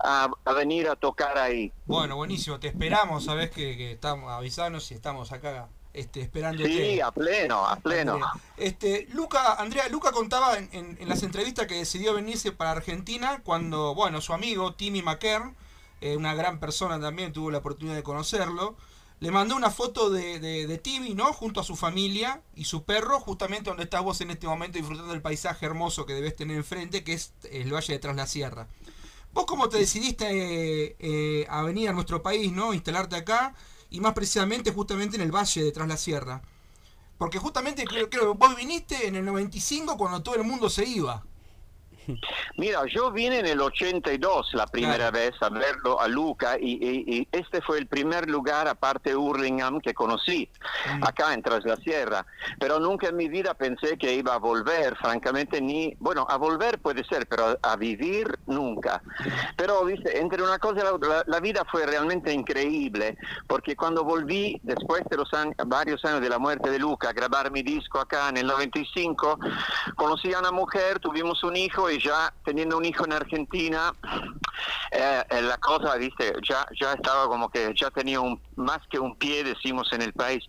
a, 0.00 0.52
venir 0.52 0.88
a 0.88 0.96
tocar 0.96 1.38
ahí. 1.38 1.72
Bueno, 1.84 2.16
buenísimo, 2.16 2.58
te 2.58 2.68
esperamos, 2.68 3.24
sabes 3.24 3.50
que, 3.50 3.76
que 3.76 3.92
estamos 3.92 4.30
avisanos 4.30 4.90
y 4.90 4.94
estamos 4.94 5.32
acá 5.32 5.68
este, 5.92 6.20
esperando. 6.20 6.64
Sí, 6.64 7.00
a 7.00 7.10
pleno, 7.10 7.66
a 7.66 7.76
pleno. 7.76 8.18
Este, 8.56 9.06
Luca, 9.12 9.54
Andrea, 9.54 9.88
Luca 9.88 10.12
contaba 10.12 10.58
en, 10.58 10.68
en, 10.72 11.08
las 11.08 11.22
entrevistas 11.22 11.66
que 11.66 11.74
decidió 11.74 12.14
venirse 12.14 12.52
para 12.52 12.72
Argentina 12.72 13.40
cuando, 13.44 13.94
bueno, 13.94 14.20
su 14.20 14.32
amigo 14.32 14.74
Timmy 14.74 15.02
McKern 15.02 15.54
eh, 16.00 16.16
una 16.16 16.34
gran 16.34 16.60
persona 16.60 17.00
también, 17.00 17.32
tuvo 17.32 17.50
la 17.50 17.58
oportunidad 17.58 17.96
de 17.96 18.02
conocerlo. 18.02 18.76
Le 19.18 19.30
mandó 19.30 19.56
una 19.56 19.70
foto 19.70 20.10
de, 20.10 20.40
de, 20.40 20.66
de 20.66 20.78
Tibi, 20.78 21.14
¿no? 21.14 21.32
Junto 21.32 21.60
a 21.60 21.64
su 21.64 21.74
familia 21.74 22.42
y 22.54 22.64
su 22.64 22.84
perro, 22.84 23.18
justamente 23.18 23.70
donde 23.70 23.84
estás 23.84 24.02
vos 24.02 24.20
en 24.20 24.30
este 24.30 24.46
momento 24.46 24.76
disfrutando 24.78 25.12
del 25.12 25.22
paisaje 25.22 25.64
hermoso 25.64 26.04
que 26.04 26.12
debes 26.12 26.36
tener 26.36 26.56
enfrente, 26.56 27.02
que 27.02 27.14
es 27.14 27.32
el 27.50 27.72
Valle 27.72 27.94
de 27.94 27.98
Tras 27.98 28.16
la 28.16 28.26
Sierra. 28.26 28.68
¿Vos 29.32 29.46
cómo 29.46 29.68
te 29.68 29.78
decidiste 29.78 30.26
eh, 30.30 30.96
eh, 30.98 31.46
a 31.48 31.62
venir 31.62 31.88
a 31.88 31.92
nuestro 31.92 32.22
país, 32.22 32.52
¿no? 32.52 32.74
Instalarte 32.74 33.16
acá 33.16 33.54
y 33.90 34.00
más 34.00 34.12
precisamente 34.12 34.72
justamente 34.72 35.16
en 35.16 35.22
el 35.22 35.30
Valle 35.34 35.62
de 35.62 35.72
Tras 35.72 35.88
la 35.88 35.96
Sierra. 35.96 36.42
Porque 37.18 37.38
justamente 37.38 37.84
creo, 37.84 38.10
creo 38.10 38.32
que 38.32 38.38
vos 38.38 38.56
viniste 38.56 39.06
en 39.06 39.16
el 39.16 39.24
95 39.24 39.96
cuando 39.96 40.22
todo 40.22 40.34
el 40.34 40.44
mundo 40.44 40.68
se 40.68 40.84
iba. 40.84 41.24
Mira, 42.56 42.82
yo 42.86 43.10
vine 43.10 43.40
en 43.40 43.46
el 43.46 43.60
82 43.60 44.54
la 44.54 44.66
primera 44.66 45.10
vez 45.10 45.34
a 45.40 45.48
verlo 45.48 46.00
a 46.00 46.08
Luca 46.08 46.56
y, 46.58 47.26
este 47.32 47.60
fue 47.62 47.78
el 47.78 47.86
primer 47.86 48.28
lugar, 48.28 48.68
aparte 48.68 49.10
de 49.10 49.16
Hurlingham, 49.16 49.80
que 49.80 49.94
conocí 49.94 50.48
mm. 50.98 51.04
acá 51.04 51.34
en 51.34 51.42
Tras 51.42 51.64
la 51.64 51.76
Sierra. 51.76 52.26
Pero 52.58 52.78
nunca 52.78 53.08
en 53.08 53.16
mi 53.16 53.28
vida 53.28 53.54
pensé 53.54 53.98
que 53.98 54.14
iba 54.14 54.34
a 54.34 54.38
volver, 54.38 54.96
francamente, 54.96 55.60
ni, 55.60 55.94
bueno, 55.98 56.26
a 56.28 56.36
volver 56.36 56.78
puede 56.78 57.04
ser, 57.04 57.26
pero 57.26 57.58
a, 57.60 57.76
vivir 57.76 58.38
nunca. 58.46 59.02
Mm. 59.04 59.28
Pero, 59.56 59.84
viste, 59.84 60.18
entre 60.18 60.42
una 60.42 60.58
cosa 60.58 60.80
y 60.80 60.84
la 60.84 60.94
otra, 60.94 61.22
la, 61.26 61.40
vida 61.40 61.64
fue 61.70 61.86
realmente 61.86 62.32
increíble, 62.32 63.16
porque 63.46 63.76
cuando 63.76 64.04
volví, 64.04 64.58
después 64.62 65.02
de 65.10 65.16
los 65.16 65.32
años, 65.34 65.54
varios 65.66 66.04
años 66.04 66.20
de 66.20 66.28
la 66.28 66.38
muerte 66.38 66.70
de 66.70 66.78
Luca, 66.78 67.10
a 67.10 67.12
grabar 67.12 67.50
mi 67.50 67.62
disco 67.62 68.00
acá 68.00 68.28
en 68.30 68.38
el 68.38 68.46
95, 68.46 69.38
conocí 69.94 70.32
a 70.32 70.40
una 70.40 70.52
mujer, 70.52 70.98
tuvimos 70.98 71.42
un 71.44 71.56
hijo 71.56 71.90
y 71.90 71.95
ya 71.98 72.32
teniendo 72.44 72.78
un 72.78 72.84
hijo 72.84 73.04
en 73.04 73.12
Argentina, 73.12 73.92
eh, 74.90 75.22
eh, 75.30 75.42
la 75.42 75.58
cosa, 75.58 75.96
viste, 75.96 76.32
ya, 76.48 76.66
ya 76.80 76.92
estaba 76.92 77.28
como 77.28 77.50
que 77.50 77.72
ya 77.74 77.90
tenía 77.90 78.20
un, 78.20 78.40
más 78.56 78.78
que 78.90 78.98
un 78.98 79.16
pie, 79.16 79.44
decimos, 79.44 79.92
en 79.92 80.02
el 80.02 80.12
país. 80.12 80.44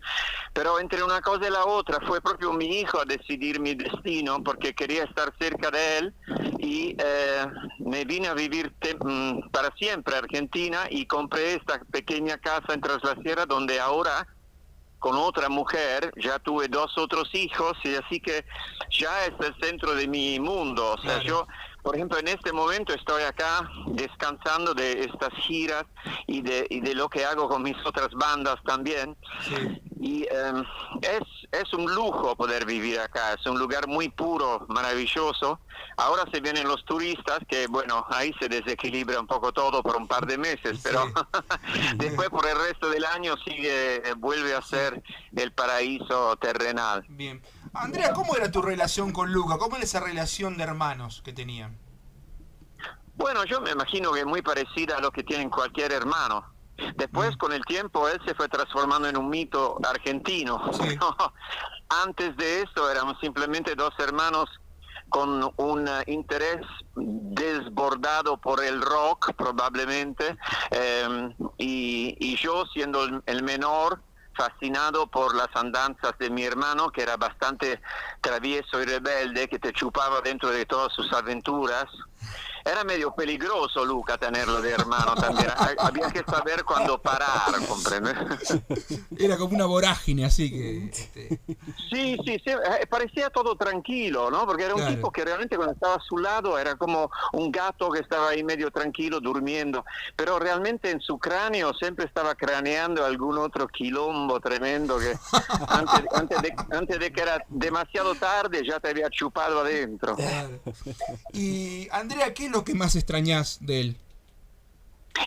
Pero 0.52 0.80
entre 0.80 1.02
una 1.02 1.20
cosa 1.20 1.46
y 1.46 1.50
la 1.50 1.64
otra 1.64 1.98
fue 2.06 2.20
propio 2.20 2.52
mi 2.52 2.80
hijo 2.80 3.00
a 3.00 3.04
decidir 3.04 3.60
mi 3.60 3.74
destino 3.74 4.42
porque 4.42 4.74
quería 4.74 5.04
estar 5.04 5.32
cerca 5.38 5.70
de 5.70 5.98
él 5.98 6.14
y 6.58 6.96
eh, 6.98 7.46
me 7.78 8.04
vine 8.04 8.28
a 8.28 8.34
vivir 8.34 8.72
mm, 9.00 9.50
para 9.50 9.74
siempre 9.76 10.14
a 10.14 10.18
Argentina 10.18 10.86
y 10.90 11.06
compré 11.06 11.54
esta 11.54 11.80
pequeña 11.90 12.38
casa 12.38 12.74
en 12.74 12.80
Tras 12.80 13.00
donde 13.48 13.80
ahora 13.80 14.26
con 14.98 15.16
otra 15.16 15.48
mujer, 15.48 16.12
ya 16.16 16.38
tuve 16.38 16.68
dos 16.68 16.96
otros 16.98 17.34
hijos 17.34 17.76
y 17.84 17.94
así 17.94 18.20
que 18.20 18.44
ya 18.90 19.26
es 19.26 19.32
el 19.40 19.54
centro 19.60 19.94
de 19.94 20.06
mi 20.08 20.40
mundo. 20.40 20.94
O 20.94 20.98
sea, 20.98 21.22
yo, 21.22 21.46
por 21.82 21.94
ejemplo, 21.94 22.18
en 22.18 22.28
este 22.28 22.52
momento 22.52 22.92
estoy 22.92 23.22
acá 23.22 23.68
descansando 23.86 24.74
de 24.74 25.04
estas 25.04 25.32
giras 25.46 25.84
y 26.26 26.42
de, 26.42 26.66
y 26.70 26.80
de 26.80 26.94
lo 26.94 27.08
que 27.08 27.24
hago 27.24 27.48
con 27.48 27.62
mis 27.62 27.76
otras 27.84 28.10
bandas 28.12 28.56
también. 28.64 29.16
Y 30.00 30.26
em, 30.30 30.64
es, 31.02 31.22
es 31.50 31.72
un 31.72 31.92
lujo 31.92 32.36
poder 32.36 32.64
vivir 32.64 33.00
acá, 33.00 33.34
es 33.34 33.44
un 33.46 33.58
lugar 33.58 33.88
muy 33.88 34.08
puro, 34.08 34.64
maravilloso. 34.68 35.60
Ahora 35.96 36.24
se 36.32 36.40
vienen 36.40 36.68
los 36.68 36.84
turistas, 36.84 37.40
que 37.48 37.66
bueno, 37.66 38.06
ahí 38.10 38.32
se 38.38 38.48
desequilibra 38.48 39.18
un 39.18 39.26
poco 39.26 39.52
todo 39.52 39.82
por 39.82 39.96
un 39.96 40.06
par 40.06 40.26
de 40.26 40.38
meses, 40.38 40.78
pero 40.82 41.04
después 41.96 42.28
por 42.30 42.46
el 42.46 42.56
resto 42.56 42.88
del 42.90 43.04
año 43.04 43.36
sigue, 43.38 43.96
eh, 43.96 44.14
vuelve 44.16 44.54
a 44.54 44.62
ser 44.62 45.02
el 45.34 45.52
paraíso 45.52 46.36
terrenal. 46.36 47.04
Bien. 47.08 47.42
Andrea, 47.74 48.12
¿cómo 48.12 48.36
era 48.36 48.50
tu 48.50 48.62
relación 48.62 49.12
con 49.12 49.32
Luca? 49.32 49.58
¿Cómo 49.58 49.76
era 49.76 49.84
esa 49.84 50.00
relación 50.00 50.56
de 50.56 50.64
hermanos 50.64 51.22
que 51.24 51.32
tenían? 51.32 51.78
Bueno, 53.16 53.44
yo 53.44 53.60
me 53.60 53.72
imagino 53.72 54.12
que 54.12 54.20
es 54.20 54.26
muy 54.26 54.42
parecida 54.42 54.98
a 54.98 55.00
lo 55.00 55.10
que 55.10 55.24
tienen 55.24 55.50
cualquier 55.50 55.90
hermano. 55.92 56.57
Después, 56.96 57.36
con 57.36 57.52
el 57.52 57.64
tiempo, 57.64 58.08
él 58.08 58.20
se 58.24 58.34
fue 58.34 58.48
transformando 58.48 59.08
en 59.08 59.16
un 59.16 59.28
mito 59.28 59.78
argentino. 59.84 60.70
Antes 61.88 62.36
de 62.36 62.62
eso, 62.62 62.90
éramos 62.90 63.18
simplemente 63.20 63.74
dos 63.74 63.92
hermanos 63.98 64.48
con 65.08 65.52
un 65.56 65.88
interés 66.06 66.60
desbordado 66.94 68.36
por 68.36 68.62
el 68.62 68.82
rock, 68.82 69.32
probablemente, 69.34 70.36
em, 70.70 71.34
y, 71.56 72.36
yo 72.36 72.66
siendo 72.66 73.22
el 73.24 73.42
menor, 73.42 74.00
fascinado 74.38 75.08
por 75.08 75.34
las 75.34 75.48
andanzas 75.54 76.16
de 76.18 76.30
mi 76.30 76.44
hermano, 76.44 76.90
que 76.90 77.02
era 77.02 77.16
bastante 77.16 77.80
travieso 78.20 78.80
y 78.80 78.84
rebelde, 78.84 79.48
que 79.48 79.58
te 79.58 79.72
chupaba 79.72 80.20
dentro 80.20 80.50
de 80.50 80.64
todas 80.64 80.92
sus 80.92 81.12
aventuras. 81.12 81.86
Era 82.70 82.84
medio 82.84 83.14
peligroso, 83.14 83.84
Luca, 83.84 84.18
tenerlo 84.18 84.60
de 84.60 84.72
hermano 84.72 85.14
también. 85.14 85.48
Había 85.78 86.10
que 86.10 86.22
saber 86.22 86.64
cuándo 86.64 87.00
parar, 87.00 87.54
¿comprendes? 87.66 88.14
Era 89.18 89.38
como 89.38 89.54
una 89.54 89.64
vorágine, 89.64 90.26
así 90.26 90.50
que... 90.50 90.84
Este, 90.86 91.40
sí, 91.90 92.16
sí, 92.24 92.40
sí, 92.44 92.50
eh, 92.50 92.86
parecía 92.88 93.30
todo 93.30 93.56
tranquilo, 93.56 94.30
¿no? 94.30 94.44
Porque 94.46 94.64
era 94.64 94.74
un 94.74 94.86
tipo 94.86 95.10
que 95.10 95.24
realmente 95.24 95.56
cuando 95.56 95.74
estaba 95.74 95.94
a 95.94 96.00
su 96.00 96.18
lado 96.18 96.58
era 96.58 96.76
como 96.76 97.10
un 97.32 97.50
gato 97.50 97.90
que 97.90 98.00
estaba 98.00 98.30
ahí 98.30 98.44
medio 98.44 98.70
tranquilo, 98.70 99.20
durmiendo. 99.20 99.84
Pero 100.14 100.38
realmente 100.38 100.90
en 100.90 101.00
su 101.00 101.18
cráneo 101.18 101.72
siempre 101.74 102.04
estaba 102.04 102.34
craneando 102.34 103.04
algún 103.04 103.38
otro 103.38 103.66
quilombo 103.68 104.40
tremendo 104.40 104.98
que 104.98 105.16
antes, 105.68 106.04
antes, 106.14 106.42
de, 106.42 106.54
antes 106.70 106.98
de 106.98 107.12
que 107.12 107.20
era 107.22 107.42
demasiado 107.48 108.14
tarde 108.14 108.62
ya 108.66 108.78
te 108.78 108.90
había 108.90 109.08
chupado 109.10 109.60
adentro. 109.60 110.16
Y 111.32 111.88
Andrea, 111.90 112.34
¿qué 112.34 112.46
es 112.46 112.52
lo 112.58 112.64
que 112.64 112.74
más 112.74 112.96
extrañas 112.96 113.58
de 113.60 113.80
él? 113.80 113.96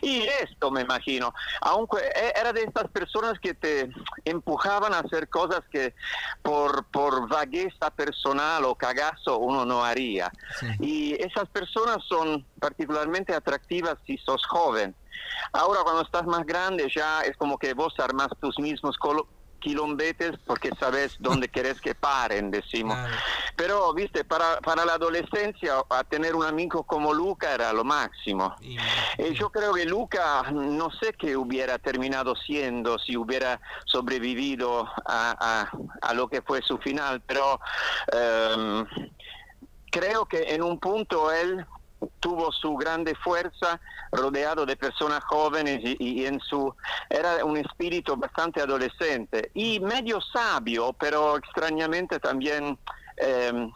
Y 0.02 0.24
esto 0.42 0.72
me 0.72 0.82
imagino, 0.82 1.34
aunque 1.60 1.98
era 2.36 2.54
de 2.54 2.64
estas 2.64 2.90
personas 2.90 3.40
que 3.40 3.54
te 3.54 3.90
empujaban 4.24 4.94
a 4.94 5.00
hacer 5.00 5.28
cosas 5.28 5.62
que 5.70 5.94
por, 6.42 6.86
por 6.86 7.28
vagueza 7.28 7.90
personal 7.90 8.64
o 8.66 8.76
cagazo 8.76 9.38
uno 9.38 9.66
no 9.66 9.84
haría. 9.84 10.32
Y 10.80 11.14
esas 11.22 11.50
personas 11.50 11.98
son 12.08 12.46
particularmente 12.60 13.34
atractivas 13.34 13.98
si 14.06 14.18
sos 14.18 14.46
joven. 14.46 14.96
Ahora 15.52 15.82
cuando 15.84 16.04
estás 16.04 16.26
más 16.26 16.46
grande 16.46 16.90
ya 16.94 17.22
es 17.22 17.36
como 17.36 17.58
que 17.58 17.74
vos 17.74 17.94
armas 18.00 18.30
tus 18.40 18.58
mismos 18.60 18.98
quilombetes 19.62 20.34
porque 20.46 20.72
sabes 20.78 21.16
dónde 21.20 21.48
querés 21.56 21.80
que 21.80 21.96
paren, 21.96 22.52
decimos. 22.52 22.98
Pero, 23.56 23.94
viste, 23.94 24.26
para, 24.26 24.60
para 24.60 24.84
la 24.84 24.96
adolescencia, 24.96 25.76
a 25.90 26.04
tener 26.04 26.36
un 26.36 26.44
amigo 26.44 26.84
como 26.84 27.14
Luca 27.14 27.54
era 27.54 27.72
lo 27.72 27.86
máximo. 27.86 28.54
Y, 28.60 28.78
eh, 29.18 29.34
yo 29.34 29.50
creo 29.50 29.74
que 29.74 29.86
Luca, 29.86 30.44
no 30.52 30.92
sé 30.92 31.14
qué 31.14 31.38
hubiera 31.38 31.78
terminado 31.78 32.36
siendo 32.36 33.00
si 33.00 33.16
hubiera 33.16 33.62
sobrevivido 33.86 34.90
a, 35.06 35.70
a, 36.02 36.14
lo 36.14 36.28
que 36.28 36.42
fue 36.42 36.62
su 36.62 36.78
final, 36.80 37.22
pero 37.22 37.60
em, 38.12 38.86
creo 39.90 40.26
que 40.26 40.54
en 40.54 40.64
un 40.64 40.80
punto 40.80 41.32
él 41.32 41.66
tuvo 42.20 42.52
su 42.52 42.76
grande 42.76 43.16
fuerza 43.16 43.80
rodeado 44.12 44.66
de 44.66 44.76
personas 44.76 45.24
jóvenes 45.24 45.80
y, 45.84 46.26
en 46.26 46.40
su 46.40 46.74
era 47.10 47.44
un 47.46 47.58
espíritu 47.58 48.16
bastante 48.16 48.62
adolescente 48.62 49.52
y 49.54 49.80
medio 49.80 50.20
sabio 50.22 50.94
pero 50.94 51.38
extrañamente 51.38 52.20
también 52.20 52.78
em, 53.18 53.72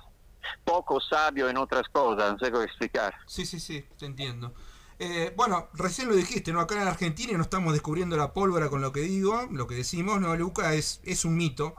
poco 0.64 1.00
sabio 1.00 1.50
en 1.50 1.58
otras 1.58 1.88
cosas 1.90 2.34
no 2.34 2.40
sé 2.40 2.52
cómo 2.52 2.64
explicar 2.64 3.14
sí 3.28 3.46
sí 3.46 3.60
sí 3.60 3.86
te 3.98 4.06
entiendo 4.06 4.54
eh, 4.98 5.34
bueno, 5.36 5.68
recién 5.74 6.08
lo 6.08 6.16
dijiste, 6.16 6.54
¿no? 6.54 6.62
Acá 6.62 6.82
en 6.82 6.88
Argentina 6.88 7.34
no 7.36 7.44
estamos 7.44 7.74
descubriendo 7.74 8.16
la 8.16 8.32
pólvora 8.32 8.70
con 8.70 8.82
lo 8.82 8.94
que 8.94 9.02
digo, 9.02 9.46
lo 9.52 9.68
que 9.68 9.76
decimos, 9.76 10.22
¿no? 10.22 10.36
Luca 10.38 10.74
es, 10.74 11.02
es 11.04 11.26
un 11.26 11.36
mito. 11.36 11.76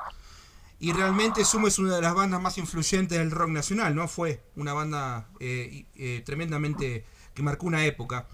Y 0.78 0.92
realmente 0.92 1.45
Sumo 1.45 1.68
es 1.68 1.78
una 1.78 1.97
de 1.97 2.02
las 2.02 2.14
bandas 2.14 2.40
más 2.40 2.59
influyentes 2.59 3.18
del 3.18 3.30
rock 3.30 3.49
nacional, 3.49 3.95
¿no? 3.95 4.09
Fue 4.09 4.42
una 4.56 4.75
banda 4.75 5.28
eh, 5.40 5.87
eh, 5.95 6.23
tremendamente 6.25 7.06
que 7.35 7.42
marcó 7.42 7.66
una 7.66 7.85
época. 7.85 8.26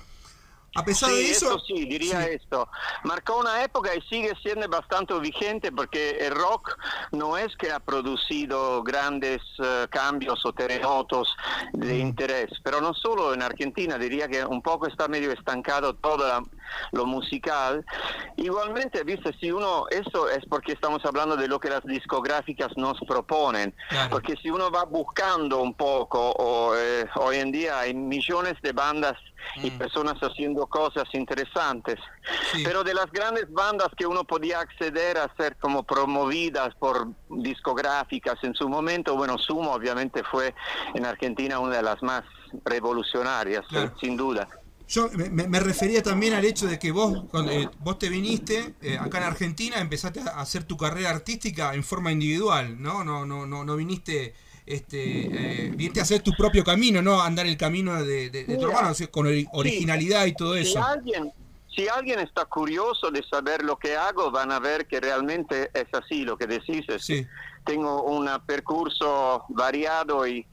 A 0.74 0.84
pesar 0.84 1.10
de 1.10 1.30
eso, 1.30 1.58
sí, 1.60 1.84
diría 1.84 2.26
esto. 2.26 2.66
Marcó 3.04 3.38
una 3.38 3.62
época 3.62 3.94
y 3.94 4.00
sigue 4.02 4.32
siendo 4.42 4.66
bastante 4.68 5.18
vigente 5.20 5.70
porque 5.70 6.16
el 6.18 6.34
rock 6.34 6.78
no 7.10 7.36
es 7.36 7.54
que 7.56 7.70
ha 7.70 7.78
producido 7.78 8.82
grandes 8.82 9.42
eh, 9.62 9.86
cambios 9.90 10.44
o 10.46 10.52
terremotos 10.54 11.36
de 11.74 11.94
mm. 11.94 12.00
interés, 12.00 12.50
pero 12.62 12.80
no 12.80 12.94
solo 12.94 13.34
en 13.34 13.42
Argentina, 13.42 13.98
diría 13.98 14.28
que 14.28 14.44
un 14.46 14.62
poco 14.62 14.86
está 14.86 15.08
medio 15.08 15.30
estancado 15.32 15.94
todo 15.94 16.42
lo 16.92 17.06
musical. 17.06 17.84
Igualmente, 18.36 19.02
viste, 19.04 19.32
si 19.40 19.50
uno, 19.50 19.86
eso 19.90 20.28
es 20.28 20.44
porque 20.46 20.72
estamos 20.72 21.04
hablando 21.04 21.36
de 21.36 21.48
lo 21.48 21.58
que 21.60 21.68
las 21.68 21.84
discográficas 21.84 22.76
nos 22.76 22.98
proponen, 23.00 23.74
porque 24.10 24.36
si 24.36 24.50
uno 24.50 24.70
va 24.70 24.84
buscando 24.84 25.60
un 25.60 25.74
poco, 25.74 26.30
o, 26.32 26.74
eh, 26.76 27.06
hoy 27.16 27.36
en 27.36 27.52
día 27.52 27.80
hay 27.80 27.94
millones 27.94 28.54
de 28.62 28.72
bandas 28.72 29.16
y 29.56 29.70
mm. 29.70 29.78
personas 29.78 30.14
haciendo 30.20 30.66
cosas 30.66 31.04
interesantes. 31.12 31.98
Pero 32.64 32.84
de 32.84 32.94
las 32.94 33.10
grandes 33.10 33.50
bandas 33.52 33.88
que 33.96 34.06
uno 34.06 34.24
podía 34.24 34.60
acceder 34.60 35.18
a 35.18 35.34
ser 35.36 35.56
como 35.56 35.82
promovidas 35.82 36.74
por 36.76 37.08
discográficas 37.28 38.36
en 38.42 38.54
su 38.54 38.68
momento, 38.68 39.16
bueno, 39.16 39.38
Sumo 39.38 39.72
obviamente 39.72 40.22
fue 40.24 40.54
en 40.94 41.04
Argentina 41.04 41.58
una 41.58 41.76
de 41.76 41.82
las 41.82 42.02
más 42.02 42.22
revolucionarias, 42.64 43.64
sin 44.00 44.16
duda. 44.16 44.48
Yo 44.88 45.08
me, 45.10 45.60
refería 45.60 46.02
también 46.02 46.34
al 46.34 46.44
hecho 46.44 46.66
de 46.66 46.78
que 46.78 46.90
vos, 46.90 47.24
cuando, 47.30 47.52
eh, 47.52 47.68
vos 47.80 47.98
te 47.98 48.08
viniste 48.08 48.74
eh, 48.82 48.98
acá 48.98 49.18
en 49.18 49.24
Argentina, 49.24 49.80
empezaste 49.80 50.20
a 50.20 50.40
hacer 50.40 50.64
tu 50.64 50.76
carrera 50.76 51.10
artística 51.10 51.74
en 51.74 51.84
forma 51.84 52.12
individual, 52.12 52.80
¿no? 52.80 53.04
No, 53.04 53.24
no, 53.24 53.46
no, 53.46 53.64
no 53.64 53.76
viniste, 53.76 54.34
este, 54.66 55.66
eh, 55.66 55.70
viniste 55.74 56.00
a 56.00 56.02
hacer 56.02 56.22
tu 56.22 56.32
propio 56.32 56.64
camino, 56.64 57.00
¿no? 57.00 57.22
Andar 57.22 57.46
el 57.46 57.56
camino 57.56 58.02
de, 58.02 58.30
tu 58.58 58.66
hermano, 58.66 58.92
con 59.10 59.26
originalidad 59.52 60.26
y 60.26 60.34
todo 60.34 60.56
eso. 60.56 60.72
Si 60.72 60.78
alguien, 60.78 61.32
si 61.74 61.88
alguien 61.88 62.20
está 62.20 62.44
curioso 62.44 63.10
de 63.10 63.22
saber 63.22 63.62
lo 63.64 63.78
que 63.78 63.96
hago, 63.96 64.30
van 64.30 64.52
a 64.52 64.58
ver 64.58 64.86
que 64.86 65.00
realmente 65.00 65.70
es 65.72 65.86
así, 65.92 66.24
lo 66.24 66.36
que 66.36 66.46
decís. 66.46 66.84
sí. 66.98 67.26
Tengo 67.64 68.02
un 68.02 68.28
percurso 68.44 69.44
variado 69.48 70.26
y 70.26 70.44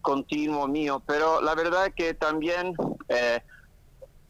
continuo 0.00 0.66
mío, 0.66 1.02
pero 1.06 1.40
la 1.40 1.54
verdad 1.54 1.86
es 1.86 1.94
que 1.94 2.14
también 2.14 2.74
eh, 3.08 3.40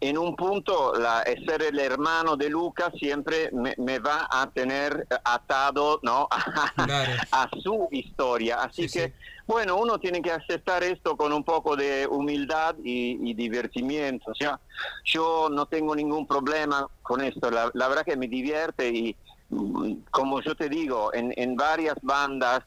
en 0.01 0.17
un 0.17 0.37
punto 0.37 0.95
la, 0.95 1.25
ser 1.47 1.63
el 1.63 1.79
hermano 1.79 2.37
de 2.37 2.49
Lucas 2.49 2.93
siempre 2.99 3.51
me, 3.53 3.99
va 3.99 4.29
a 4.31 4.49
tener 4.51 5.07
atado 5.25 5.99
¿no? 6.03 6.29
a, 7.33 7.51
su 7.61 7.89
historia. 7.91 8.63
Así 8.63 8.89
que, 8.89 9.13
bueno, 9.47 9.77
uno 9.77 9.99
tiene 9.99 10.23
que 10.23 10.31
aceptar 10.31 10.85
esto 10.85 11.17
con 11.17 11.33
un 11.33 11.43
poco 11.43 11.75
de 11.75 12.07
humildad 12.07 12.77
y, 12.83 13.35
divertimiento. 13.35 14.31
O 14.31 14.35
sea, 14.35 14.61
yo 15.05 15.49
no 15.51 15.67
tengo 15.67 15.97
ningún 15.97 16.27
problema 16.27 16.87
con 17.03 17.21
esto. 17.21 17.51
La, 17.51 17.71
la 17.75 17.89
verdad 17.89 18.05
que 18.05 18.17
me 18.17 18.29
divierte 18.29 18.89
y, 18.89 19.17
mm, 19.51 19.95
como 20.11 20.41
yo 20.43 20.55
te 20.55 20.69
digo, 20.69 21.13
en, 21.13 21.33
en 21.37 21.57
varias 21.57 21.97
bandas 22.03 22.63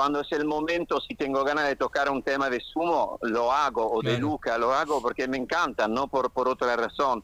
cuando 0.00 0.22
es 0.22 0.32
el 0.32 0.46
momento, 0.46 0.98
si 0.98 1.14
tengo 1.14 1.44
ganas 1.44 1.68
de 1.68 1.76
tocar 1.76 2.10
un 2.10 2.22
tema 2.22 2.48
de 2.48 2.58
Sumo, 2.58 3.18
lo 3.20 3.52
hago, 3.52 3.86
o 3.86 4.00
de 4.00 4.16
Luca, 4.16 4.56
lo 4.56 4.72
hago 4.72 5.02
porque 5.02 5.28
me 5.28 5.36
encanta, 5.36 5.88
no 5.88 6.08
por, 6.08 6.30
por 6.30 6.48
otra 6.48 6.74
razón. 6.74 7.22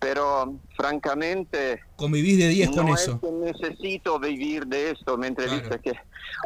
Pero 0.00 0.56
francamente... 0.76 1.84
Convivís 1.94 2.36
de 2.38 2.48
10 2.48 2.70
con 2.70 2.88
eso. 2.88 3.20
necesito 3.44 4.18
vivir 4.18 4.66
de 4.66 4.90
esto, 4.90 5.16
me 5.16 5.28
entrevista 5.28 5.78
que... 5.78 5.92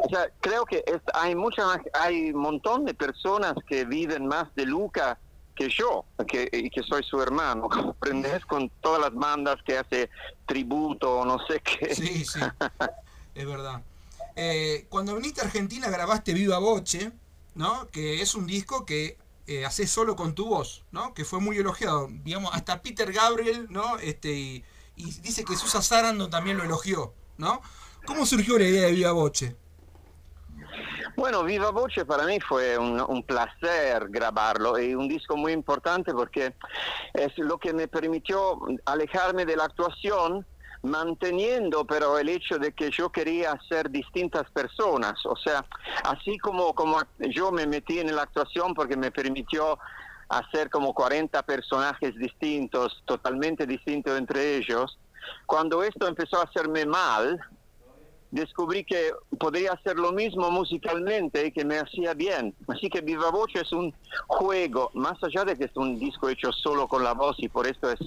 O 0.05 0.09
sea, 0.09 0.29
creo 0.39 0.65
que 0.65 0.83
hay 1.15 1.33
mucha 1.33 1.63
hay 1.99 2.29
un 2.29 2.41
montón 2.41 2.85
de 2.85 2.93
personas 2.93 3.55
que 3.67 3.83
viven 3.83 4.27
más 4.27 4.53
de 4.53 4.67
Luca 4.67 5.17
que 5.55 5.67
yo, 5.67 6.05
que, 6.27 6.47
y 6.53 6.69
que 6.69 6.83
soy 6.83 7.01
su 7.01 7.19
hermano, 7.19 7.69
¿comprendes? 7.69 8.45
Con 8.45 8.69
todas 8.81 9.01
las 9.01 9.15
bandas 9.15 9.55
que 9.65 9.79
hace 9.79 10.11
tributo, 10.45 11.25
no 11.25 11.39
sé 11.47 11.59
qué. 11.61 11.95
Sí, 11.95 12.23
sí, 12.23 12.39
es 13.33 13.47
verdad. 13.47 13.81
Eh, 14.35 14.85
cuando 14.89 15.15
viniste 15.15 15.41
a 15.41 15.45
Argentina 15.45 15.89
grabaste 15.89 16.33
Viva 16.33 16.59
Voce, 16.59 17.11
¿no? 17.55 17.89
Que 17.89 18.21
es 18.21 18.35
un 18.35 18.47
disco 18.47 18.85
que 18.85 19.17
eh, 19.47 19.65
haces 19.65 19.89
solo 19.89 20.15
con 20.15 20.35
tu 20.35 20.45
voz, 20.45 20.85
¿no? 20.91 21.13
Que 21.13 21.25
fue 21.25 21.39
muy 21.39 21.57
elogiado. 21.57 22.07
Digamos, 22.23 22.51
hasta 22.53 22.81
Peter 22.81 23.11
Gabriel, 23.11 23.67
¿no? 23.69 23.97
Este, 23.97 24.31
y, 24.31 24.63
dice 24.95 25.43
que 25.43 25.55
Susa 25.55 25.81
Sarandon 25.81 26.29
también 26.29 26.57
lo 26.57 26.63
elogió, 26.63 27.13
¿no? 27.37 27.61
¿Cómo 28.05 28.25
surgió 28.25 28.57
la 28.57 28.65
idea 28.65 28.85
de 28.85 28.91
Viva 28.91 29.11
Voce? 29.11 29.55
Bueno, 31.15 31.43
Viva 31.43 31.71
Voce 31.71 32.05
para 32.05 32.25
mí 32.25 32.39
fue 32.39 32.77
un, 32.77 33.01
un, 33.01 33.23
placer 33.23 34.07
grabarlo 34.09 34.79
y 34.79 34.95
un 34.95 35.07
disco 35.07 35.35
muy 35.35 35.51
importante 35.51 36.13
porque 36.13 36.55
es 37.13 37.37
lo 37.37 37.57
que 37.57 37.73
me 37.73 37.87
permitió 37.87 38.59
alejarme 38.85 39.45
de 39.45 39.55
la 39.55 39.65
actuación 39.65 40.45
manteniendo 40.83 41.85
pero 41.85 42.17
el 42.17 42.29
hecho 42.29 42.57
de 42.57 42.71
que 42.71 42.89
yo 42.89 43.11
quería 43.11 43.57
ser 43.69 43.89
distintas 43.89 44.49
personas, 44.51 45.25
o 45.25 45.35
sea, 45.35 45.65
así 46.03 46.37
como, 46.39 46.73
como 46.73 46.99
yo 47.19 47.51
me 47.51 47.67
metí 47.67 47.99
en 47.99 48.15
la 48.15 48.23
actuación 48.23 48.73
porque 48.73 48.97
me 48.97 49.11
permitió 49.11 49.77
hacer 50.29 50.69
como 50.69 50.93
40 50.93 51.43
personajes 51.43 52.15
distintos, 52.15 53.03
totalmente 53.05 53.65
distintos 53.67 54.17
entre 54.17 54.57
ellos, 54.57 54.97
cuando 55.45 55.83
esto 55.83 56.07
empezó 56.07 56.39
a 56.39 56.43
hacerme 56.43 56.85
mal, 56.85 57.39
descubrí 58.31 58.85
que 58.85 59.11
podría 59.37 59.73
hacer 59.73 59.97
lo 59.97 60.13
mismo 60.13 60.49
musicalmente 60.49 61.47
y 61.47 61.51
que 61.51 61.65
me 61.65 61.77
hacía 61.77 62.13
bien. 62.13 62.55
Así 62.67 62.89
que 62.89 63.01
Viva 63.01 63.29
Voce 63.29 63.59
es 63.59 63.71
un 63.73 63.93
juego, 64.27 64.89
más 64.93 65.21
allá 65.23 65.43
de 65.43 65.57
que 65.57 65.65
es 65.65 65.75
un 65.75 65.99
disco 65.99 66.29
hecho 66.29 66.51
solo 66.51 66.87
con 66.87 67.03
la 67.03 67.13
voz 67.13 67.35
y 67.39 67.49
por 67.49 67.67
esto 67.67 67.91
es 67.91 67.99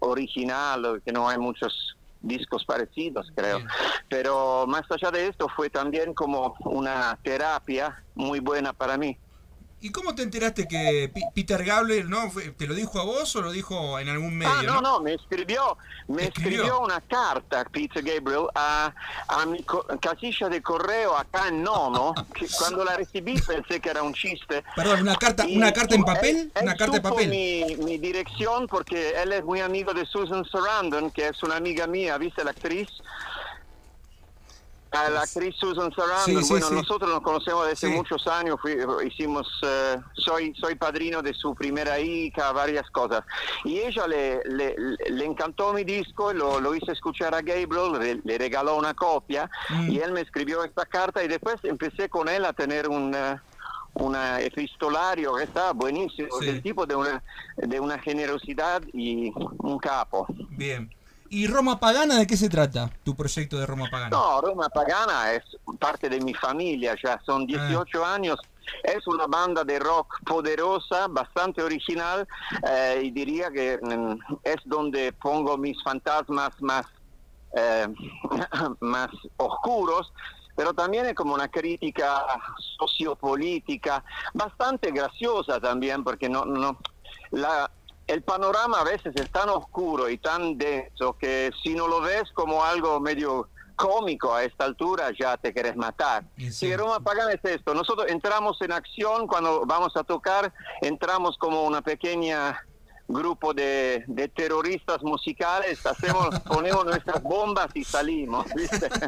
original, 0.00 1.00
que 1.04 1.12
no 1.12 1.28
hay 1.28 1.38
muchos 1.38 1.96
discos 2.22 2.64
parecidos, 2.64 3.30
creo. 3.34 3.60
Pero 4.08 4.64
más 4.66 4.82
allá 4.90 5.10
de 5.10 5.28
esto 5.28 5.48
fue 5.54 5.68
también 5.70 6.14
como 6.14 6.54
una 6.60 7.18
terapia 7.22 8.04
muy 8.14 8.40
buena 8.40 8.72
para 8.72 8.96
mí. 8.96 9.18
¿Y 9.82 9.90
cómo 9.90 10.14
te 10.14 10.22
enteraste 10.22 10.68
que 10.68 11.12
Peter 11.34 11.64
Gabriel 11.64 12.08
no 12.08 12.30
te 12.56 12.68
lo 12.68 12.74
dijo 12.74 13.00
a 13.00 13.04
vos 13.04 13.34
o 13.34 13.42
lo 13.42 13.50
dijo 13.50 13.98
en 13.98 14.08
algún 14.08 14.38
medio? 14.38 14.52
Ah, 14.52 14.62
no, 14.62 14.80
no, 14.80 15.00
me 15.00 15.14
escribió, 15.14 15.76
me 16.06 16.26
escribió, 16.26 16.80
una 16.80 17.00
carta 17.00 17.64
Peter 17.64 18.00
Gabriel 18.00 18.46
a, 18.54 18.94
a 19.26 19.44
mi 19.44 19.64
casilla 20.00 20.48
de 20.48 20.62
correo 20.62 21.16
acá 21.16 21.48
en 21.48 21.64
Nono. 21.64 22.14
que 22.32 22.46
cuando 22.58 22.84
la 22.84 22.96
recibí 22.96 23.34
pensé 23.40 23.80
que 23.80 23.90
era 23.90 24.04
un 24.04 24.14
chiste. 24.14 24.62
Perdón, 24.76 25.02
una 25.02 25.16
carta, 25.16 25.46
una 25.52 25.72
carta 25.72 25.96
en 25.96 26.04
papel, 26.04 26.52
una 26.62 26.76
carta 26.76 26.98
de 26.98 27.00
papel. 27.00 27.28
Mi, 27.28 27.76
mi 27.78 27.98
dirección 27.98 28.68
porque 28.68 29.20
él 29.20 29.32
es 29.32 29.44
muy 29.44 29.60
amigo 29.60 29.92
de 29.92 30.06
Susan 30.06 30.44
Sarandon, 30.44 31.10
que 31.10 31.26
es 31.26 31.42
una 31.42 31.56
amiga 31.56 31.88
mía, 31.88 32.16
¿viste 32.18 32.44
la 32.44 32.52
actriz? 32.52 32.88
A 34.92 35.08
la 35.08 35.22
actriz 35.22 35.54
Susan 35.58 35.90
Sarandon, 35.94 36.46
bueno, 36.48 36.70
nosotros 36.70 37.10
nos 37.10 37.22
conocemos 37.22 37.66
desde 37.66 37.88
muchos 37.88 38.26
años, 38.26 38.58
hicimos, 39.06 39.48
eh, 39.62 39.96
soy, 40.12 40.54
soy 40.54 40.74
padrino 40.74 41.22
de 41.22 41.32
su 41.32 41.54
primera 41.54 41.98
hija, 41.98 42.52
varias 42.52 42.90
cosas. 42.90 43.24
Y 43.64 43.78
ella 43.78 44.06
le, 44.06 44.42
le, 44.44 45.24
encantó 45.24 45.72
mi 45.72 45.84
disco, 45.84 46.32
lo, 46.34 46.60
lo 46.60 46.74
hice 46.74 46.92
escuchar 46.92 47.34
a 47.34 47.40
Gabriel, 47.40 48.20
le, 48.22 48.38
regaló 48.38 48.76
una 48.76 48.92
copia 48.92 49.50
mm. 49.70 49.90
y 49.92 49.98
él 49.98 50.12
me 50.12 50.20
escribió 50.20 50.62
esta 50.62 50.84
carta 50.84 51.24
y 51.24 51.28
después 51.28 51.56
empecé 51.62 52.08
con 52.08 52.28
él 52.28 52.44
a 52.44 52.52
tener 52.52 52.88
un... 52.88 53.14
Uh, 53.14 53.38
una 53.94 54.40
epistolario 54.40 55.34
que 55.34 55.44
está 55.44 55.72
buenísimo, 55.72 56.38
del 56.40 56.62
tipo 56.62 56.86
de 56.86 56.94
una, 56.96 57.22
de 57.56 57.80
una 57.80 57.98
generosidad 57.98 58.82
y 58.92 59.30
un 59.58 59.78
capo. 59.78 60.26
Bien. 60.50 60.90
¿Y 61.32 61.46
Roma 61.46 61.80
Pagana 61.80 62.18
de 62.18 62.26
qué 62.26 62.36
se 62.36 62.50
trata, 62.50 62.90
tu 63.04 63.16
proyecto 63.16 63.58
de 63.58 63.64
Roma 63.64 63.86
Pagana? 63.90 64.10
No, 64.10 64.42
Roma 64.42 64.68
Pagana 64.68 65.32
es 65.32 65.42
parte 65.80 66.10
de 66.10 66.20
mi 66.20 66.34
familia, 66.34 66.94
ya 67.02 67.18
son 67.24 67.46
18 67.46 68.04
ah. 68.04 68.14
años. 68.14 68.38
Es 68.84 69.06
una 69.06 69.26
banda 69.26 69.64
de 69.64 69.78
rock 69.78 70.20
poderosa, 70.26 71.08
bastante 71.08 71.62
original 71.62 72.28
eh, 72.68 73.00
y 73.04 73.10
diría 73.12 73.50
que 73.50 73.78
mm, 73.80 74.18
es 74.44 74.56
donde 74.66 75.14
pongo 75.14 75.56
mis 75.56 75.82
fantasmas 75.82 76.50
más, 76.60 76.84
eh, 77.56 77.88
más 78.80 79.08
oscuros, 79.38 80.12
pero 80.54 80.74
también 80.74 81.06
es 81.06 81.14
como 81.14 81.32
una 81.32 81.48
crítica 81.48 82.26
sociopolítica, 82.78 84.04
bastante 84.34 84.90
graciosa 84.90 85.58
también, 85.58 86.04
porque 86.04 86.28
no, 86.28 86.44
no, 86.44 86.76
la, 87.30 87.70
el 88.12 88.22
panorama 88.22 88.80
a 88.80 88.84
veces 88.84 89.14
es 89.16 89.30
tan 89.30 89.48
oscuro 89.48 90.08
y 90.08 90.18
tan 90.18 90.58
denso 90.58 91.16
que 91.18 91.50
si 91.62 91.74
no 91.74 91.88
lo 91.88 92.00
ves 92.00 92.24
como 92.34 92.62
algo 92.62 93.00
medio 93.00 93.48
cómico 93.74 94.34
a 94.34 94.44
esta 94.44 94.64
altura 94.64 95.10
ya 95.18 95.36
te 95.38 95.52
quieres 95.52 95.76
matar. 95.76 96.24
Si 96.50 96.74
Roma 96.76 97.00
Pagana 97.00 97.32
es 97.32 97.44
esto, 97.44 97.74
nosotros 97.74 98.06
entramos 98.10 98.60
en 98.60 98.72
acción 98.72 99.26
cuando 99.26 99.64
vamos 99.66 99.96
a 99.96 100.04
tocar, 100.04 100.52
entramos 100.82 101.38
como 101.38 101.64
una 101.64 101.80
pequeña 101.80 102.60
grupo 103.08 103.52
de, 103.54 104.04
terroristas 104.34 105.02
musicales, 105.02 105.84
hacemos, 105.86 106.38
ponemos 106.48 106.84
nuestras 106.84 107.22
bombas 107.22 107.68
y 107.74 107.84
salimos, 107.84 108.46
¿viste? 108.54 108.88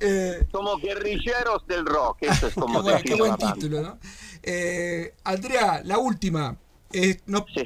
Eh, 0.00 0.48
como 0.50 0.76
guerrilleros 0.76 1.64
del 1.68 1.86
rock, 1.86 2.18
eso 2.22 2.48
es 2.48 2.54
como 2.56 2.82
qué 3.02 3.14
buen, 3.14 3.36
título, 3.36 3.80
¿no? 3.80 3.98
Eh, 4.42 5.14
Andrea, 5.22 5.82
la 5.84 5.98
última. 5.98 6.56
Eh, 6.96 7.20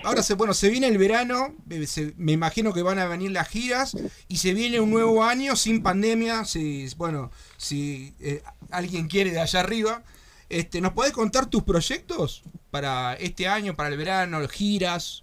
ahora 0.05 0.23
se, 0.23 0.33
bueno, 0.33 0.55
se 0.55 0.71
viene 0.71 0.87
el 0.87 0.97
verano, 0.97 1.55
eh, 1.69 2.14
me 2.17 2.33
imagino 2.33 2.73
que 2.73 2.81
van 2.81 2.99
a 2.99 3.07
venir 3.07 3.31
las 3.31 3.47
giras 3.47 3.95
y 4.27 4.38
se 4.38 4.55
viene 4.55 4.81
un 4.81 4.91
nuevo 4.91 5.23
año 5.23 5.55
sin 5.55 5.83
pandemia, 5.83 6.47
si 6.47 6.88
bueno, 6.97 7.31
si 7.59 8.14
eh, 8.21 8.43
alguien 8.71 9.07
quiere 9.07 9.31
de 9.31 9.41
allá 9.41 9.61
arriba, 9.61 10.03
este, 10.49 10.81
¿nos 10.81 10.95
podés 10.95 11.12
contar 11.12 11.45
tus 11.45 11.62
proyectos 11.62 12.43
para 12.71 13.12
este 13.17 13.47
año, 13.47 13.77
para 13.77 13.91
el 13.91 13.99
verano, 13.99 14.41
giras? 14.49 15.23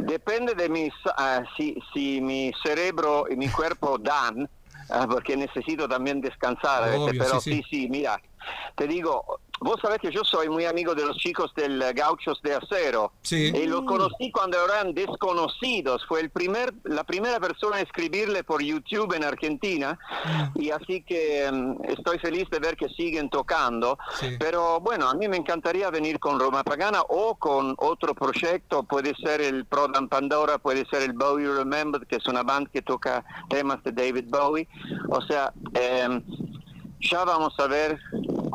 Depende 0.00 0.54
de 0.54 0.68
mis, 0.68 0.92
ah, 1.16 1.44
si, 1.56 1.78
si 1.94 2.20
mi 2.20 2.52
cerebro 2.62 3.24
y 3.30 3.36
mi 3.36 3.48
cuerpo 3.48 3.96
dan, 3.96 4.50
ah, 4.90 5.06
porque 5.08 5.34
necesito 5.34 5.88
también 5.88 6.20
descansar, 6.20 6.94
pero 7.18 7.40
sí, 7.40 7.62
sí, 7.70 7.88
mira, 7.88 8.20
te 8.76 8.86
digo, 8.86 9.40
vos 9.60 9.80
sabés 9.80 9.98
que 9.98 10.10
yo 10.10 10.24
soy 10.24 10.48
muy 10.48 10.64
amigo 10.64 10.94
de 10.94 11.06
los 11.06 11.16
chicos 11.16 11.52
del 11.54 11.82
Gauchos 11.94 12.40
de 12.42 12.54
Acero. 12.54 13.12
Sí. 13.22 13.52
Y 13.54 13.66
los 13.66 13.82
conocí 13.82 14.30
cuando 14.30 14.58
eran 14.64 14.94
desconocidos. 14.94 16.04
Fue 16.06 16.20
el 16.20 16.30
primer, 16.30 16.74
la 16.84 17.04
primera 17.04 17.40
persona 17.40 17.76
a 17.76 17.80
escribirle 17.80 18.44
por 18.44 18.62
YouTube 18.62 19.14
en 19.14 19.24
Argentina. 19.24 19.98
Mm. 20.24 20.60
Y 20.60 20.70
así 20.70 21.02
que 21.02 21.50
mm, 21.50 21.84
estoy 21.88 22.18
feliz 22.18 22.48
de 22.50 22.58
ver 22.58 22.76
que 22.76 22.88
siguen 22.88 23.30
tocando. 23.30 23.98
Sí. 24.18 24.36
Pero 24.38 24.80
bueno, 24.80 25.08
a 25.08 25.14
mí 25.14 25.28
me 25.28 25.36
encantaría 25.36 25.90
venir 25.90 26.18
con 26.18 26.38
Roma 26.38 26.62
Pagana 26.62 27.02
o 27.08 27.36
con 27.36 27.74
otro 27.78 28.14
proyecto. 28.14 28.82
Puede 28.82 29.14
ser 29.16 29.40
el 29.40 29.64
Prodan 29.66 30.08
Pandora, 30.08 30.58
puede 30.58 30.86
ser 30.86 31.02
el 31.02 31.12
Bowie 31.12 31.48
Remembered, 31.48 32.06
que 32.06 32.16
es 32.16 32.26
una 32.26 32.42
banda 32.42 32.70
que 32.72 32.82
toca 32.82 33.24
temas 33.48 33.82
de 33.84 33.92
David 33.92 34.26
Bowie. 34.28 34.68
O 35.08 35.20
sea, 35.22 35.52
em, 35.74 36.22
ya 37.00 37.24
vamos 37.24 37.54
a 37.58 37.66
ver 37.66 37.98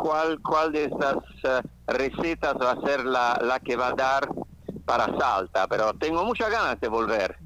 cuál, 0.01 0.39
cuál 0.41 0.71
de 0.71 0.85
estas 0.85 1.17
eh, 1.43 1.61
recetas 1.87 2.55
va 2.55 2.71
a 2.71 2.81
ser 2.81 3.05
la, 3.05 3.39
la 3.41 3.59
que 3.59 3.75
va 3.75 3.87
a 3.87 3.93
dar 3.93 4.29
para 4.85 5.05
Salta, 5.17 5.67
pero 5.67 5.93
tengo 5.93 6.23
muchas 6.25 6.49
ganas 6.49 6.79
de 6.79 6.87
volver. 6.87 7.37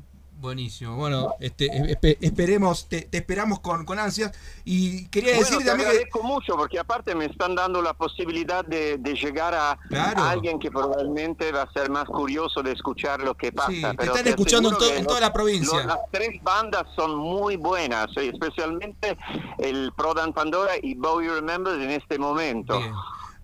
Buenísimo. 0.44 0.98
Bueno, 0.98 1.36
este, 1.40 1.68
espe- 1.68 2.18
esperemos, 2.20 2.90
te, 2.90 3.04
te 3.04 3.20
esperamos 3.20 3.62
con, 3.62 3.86
con 3.86 3.98
ansias. 3.98 4.34
Y 4.66 5.08
quería 5.08 5.36
Bueno, 5.36 5.46
decir 5.46 5.58
te 5.60 5.64
también 5.64 5.90
que. 5.90 5.96
agradezco 5.96 6.22
mucho 6.22 6.58
porque 6.58 6.78
aparte 6.78 7.16
me 7.16 7.24
están 7.26 7.56
dando 7.56 7.82
la 7.82 7.94
posibilidad 7.94 8.66
de, 8.66 8.98
de 8.98 9.14
llegar 9.14 9.54
a 9.56 9.80
Claro. 9.88 10.22
a 10.22 10.32
alguien 10.32 10.60
que 10.60 10.70
probablemente 10.70 11.50
va 11.54 11.62
a 11.62 11.72
ser 11.72 11.90
más 11.90 12.04
curioso 12.06 12.62
de 12.62 12.74
escuchar 12.74 13.22
lo 13.22 13.36
que 13.36 13.54
pasa. 13.54 13.72
Sí, 13.72 13.82
te 13.82 13.94
pero 13.96 14.12
están 14.16 14.28
escuchando 14.28 14.70
en 14.70 14.76
to- 14.78 15.08
toda 15.08 15.22
la 15.22 15.32
provincia. 15.32 15.78
los- 15.78 15.86
las 15.86 16.00
tres 16.12 16.44
bandas 16.44 16.84
son 16.94 17.16
muy 17.16 17.56
buenas, 17.56 18.08
y 18.18 18.28
especialmente 18.28 19.18
el 19.60 19.94
Prodan 19.96 20.34
Pandora 20.34 20.74
y 20.82 20.94
Bowie 20.96 21.30
Remembers 21.30 21.82
en 21.82 21.92
este 21.92 22.20
momento. 22.20 22.80
Bien. 22.80 22.92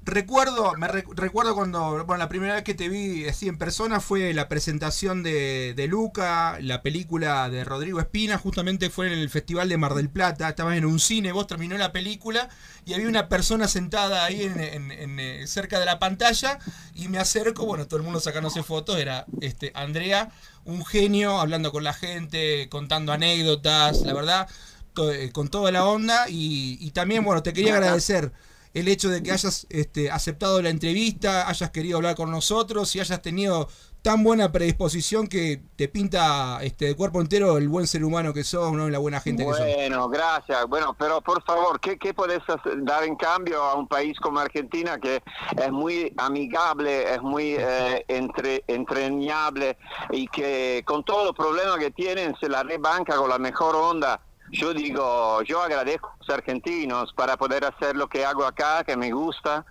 Recuerdo, 0.10 0.74
me 0.76 0.88
re- 0.88 1.04
recuerdo 1.16 1.54
cuando, 1.54 2.04
bueno, 2.06 2.18
la 2.18 2.30
primera 2.30 2.56
vez 2.56 2.64
que 2.64 2.74
te 2.74 2.90
vi 2.90 3.28
así 3.28 3.48
en 3.48 3.60
persona 3.60 4.00
fue 4.00 4.34
la 4.34 4.48
presentación 4.50 5.22
de, 5.22 5.76
de 5.76 5.88
Luca, 5.88 6.58
la 6.62 6.82
película 6.82 7.48
de 7.50 7.64
Rodrigo 7.64 8.00
Espina, 8.00 8.40
justamente 8.40 8.90
fue 8.90 9.06
en 9.06 9.14
el 9.20 9.30
Festival 9.30 9.70
de 9.70 9.78
Mar 9.78 9.94
del 9.94 10.10
Plata, 10.10 10.50
estabas 10.50 10.78
en 10.78 10.86
un 10.86 11.00
cine, 11.00 11.32
vos 11.32 11.46
terminó 11.46 11.78
la 11.78 11.92
película 11.92 12.50
y 12.86 12.94
había 12.96 13.08
una 13.08 13.30
persona 13.30 13.68
sentada 13.68 14.26
ahí 14.26 14.42
en, 14.44 14.60
en- 14.60 14.92
en, 14.92 15.20
eh, 15.20 15.46
cerca 15.46 15.80
de 15.80 15.86
la 15.86 16.00
pantalla 16.00 16.58
y 16.96 17.08
me 17.08 17.20
acerco, 17.20 17.66
bueno, 17.68 17.86
todo 17.86 17.98
el 17.98 18.04
mundo 18.04 18.20
sacándose 18.20 18.64
fotos, 18.64 18.98
era 18.98 19.26
este 19.42 19.72
Andrea, 19.76 20.32
un 20.66 20.84
genio, 20.86 21.40
hablando 21.40 21.72
con 21.72 21.84
la 21.84 21.94
gente, 21.94 22.68
contando 22.70 23.12
anécdotas, 23.14 24.02
la 24.02 24.14
verdad, 24.14 24.48
to- 24.94 25.12
eh, 25.12 25.32
con 25.32 25.50
toda 25.50 25.72
la 25.72 25.86
onda 25.86 26.26
y, 26.30 26.78
y 26.82 26.92
también, 26.92 27.24
bueno, 27.24 27.44
te 27.44 27.54
quería 27.54 27.74
agradecer 27.76 28.32
el 28.74 28.88
hecho 28.88 29.10
de 29.10 29.24
que 29.24 29.32
hayas 29.32 29.66
este, 29.70 30.12
aceptado 30.12 30.62
la 30.62 30.70
entrevista, 30.70 31.48
hayas 31.48 31.72
querido 31.72 31.98
hablar 31.98 32.16
con 32.16 32.32
nosotros 32.32 32.96
y 32.96 33.00
hayas 33.00 33.22
tenido 33.22 33.68
tan 34.02 34.24
buena 34.24 34.52
predisposición 34.52 35.28
que 35.28 35.62
te 35.76 35.90
pinta 35.90 36.60
este, 36.62 36.86
de 36.86 36.96
cuerpo 36.96 37.20
entero 37.20 37.58
el 37.58 37.68
buen 37.68 37.86
ser 37.86 38.04
humano 38.04 38.34
que 38.34 38.44
sos, 38.44 38.72
¿no? 38.72 38.90
la 38.90 39.00
buena 39.00 39.20
gente 39.20 39.46
que 39.46 39.50
sos. 39.50 39.60
Bueno, 39.60 40.08
gracias. 40.08 40.66
Bueno, 40.68 40.96
pero 40.98 41.22
por 41.22 41.44
favor, 41.44 41.80
¿qué, 41.80 41.98
qué 41.98 42.14
podés 42.14 42.40
dar 42.78 43.04
en 43.04 43.16
cambio 43.16 43.62
a 43.62 43.76
un 43.76 43.88
país 43.88 44.18
como 44.20 44.40
Argentina 44.40 44.98
que 45.00 45.22
es 45.58 45.72
muy 45.72 46.14
amigable, 46.18 47.14
es 47.14 47.22
muy 47.22 47.56
eh, 47.60 48.06
entre, 48.08 48.64
entrañable 48.68 49.78
y 50.12 50.28
que 50.28 50.84
con 50.86 51.04
todos 51.04 51.26
los 51.26 51.36
problemas 51.36 51.78
que 51.78 51.92
tienen 51.92 52.36
se 52.40 52.48
la 52.48 52.64
rebanca 52.64 53.18
con 53.18 53.30
la 53.30 53.38
mejor 53.38 53.76
onda? 53.76 54.22
Yo 54.52 54.74
digo, 54.74 55.42
yo 55.44 55.62
agradezco 55.62 56.10
a 56.10 56.18
los 56.20 56.30
argentinos 56.30 57.14
para 57.14 57.38
poder 57.38 57.66
hacer 57.66 57.96
lo 57.96 58.08
que 58.08 58.26
hago 58.26 58.46
acá, 58.46 58.84
que 58.84 58.98
me 58.98 59.12
gusta, 59.12 59.66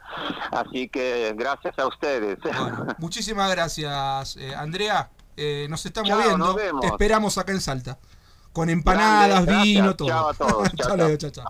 así 0.52 0.88
que 0.88 1.34
gracias 1.36 1.78
a 1.78 1.86
ustedes. 1.86 2.38
Muchísimas 2.98 3.50
gracias, 3.50 4.36
eh, 4.36 4.54
Andrea. 4.54 5.10
Eh, 5.36 5.66
nos 5.70 5.84
estamos 5.86 6.16
viendo. 6.16 6.38
Nos 6.38 6.54
vemos. 6.54 6.80
Te 6.80 6.88
esperamos 6.88 7.38
acá 7.38 7.52
en 7.52 7.60
Salta, 7.60 7.98
con 8.52 8.70
empanadas, 8.70 9.46
vino, 9.46 9.94
todo. 9.94 10.08
Chao 10.08 10.28
a 10.30 10.34
todos. 10.34 10.68
chao, 11.18 11.30
chao. 11.30 11.44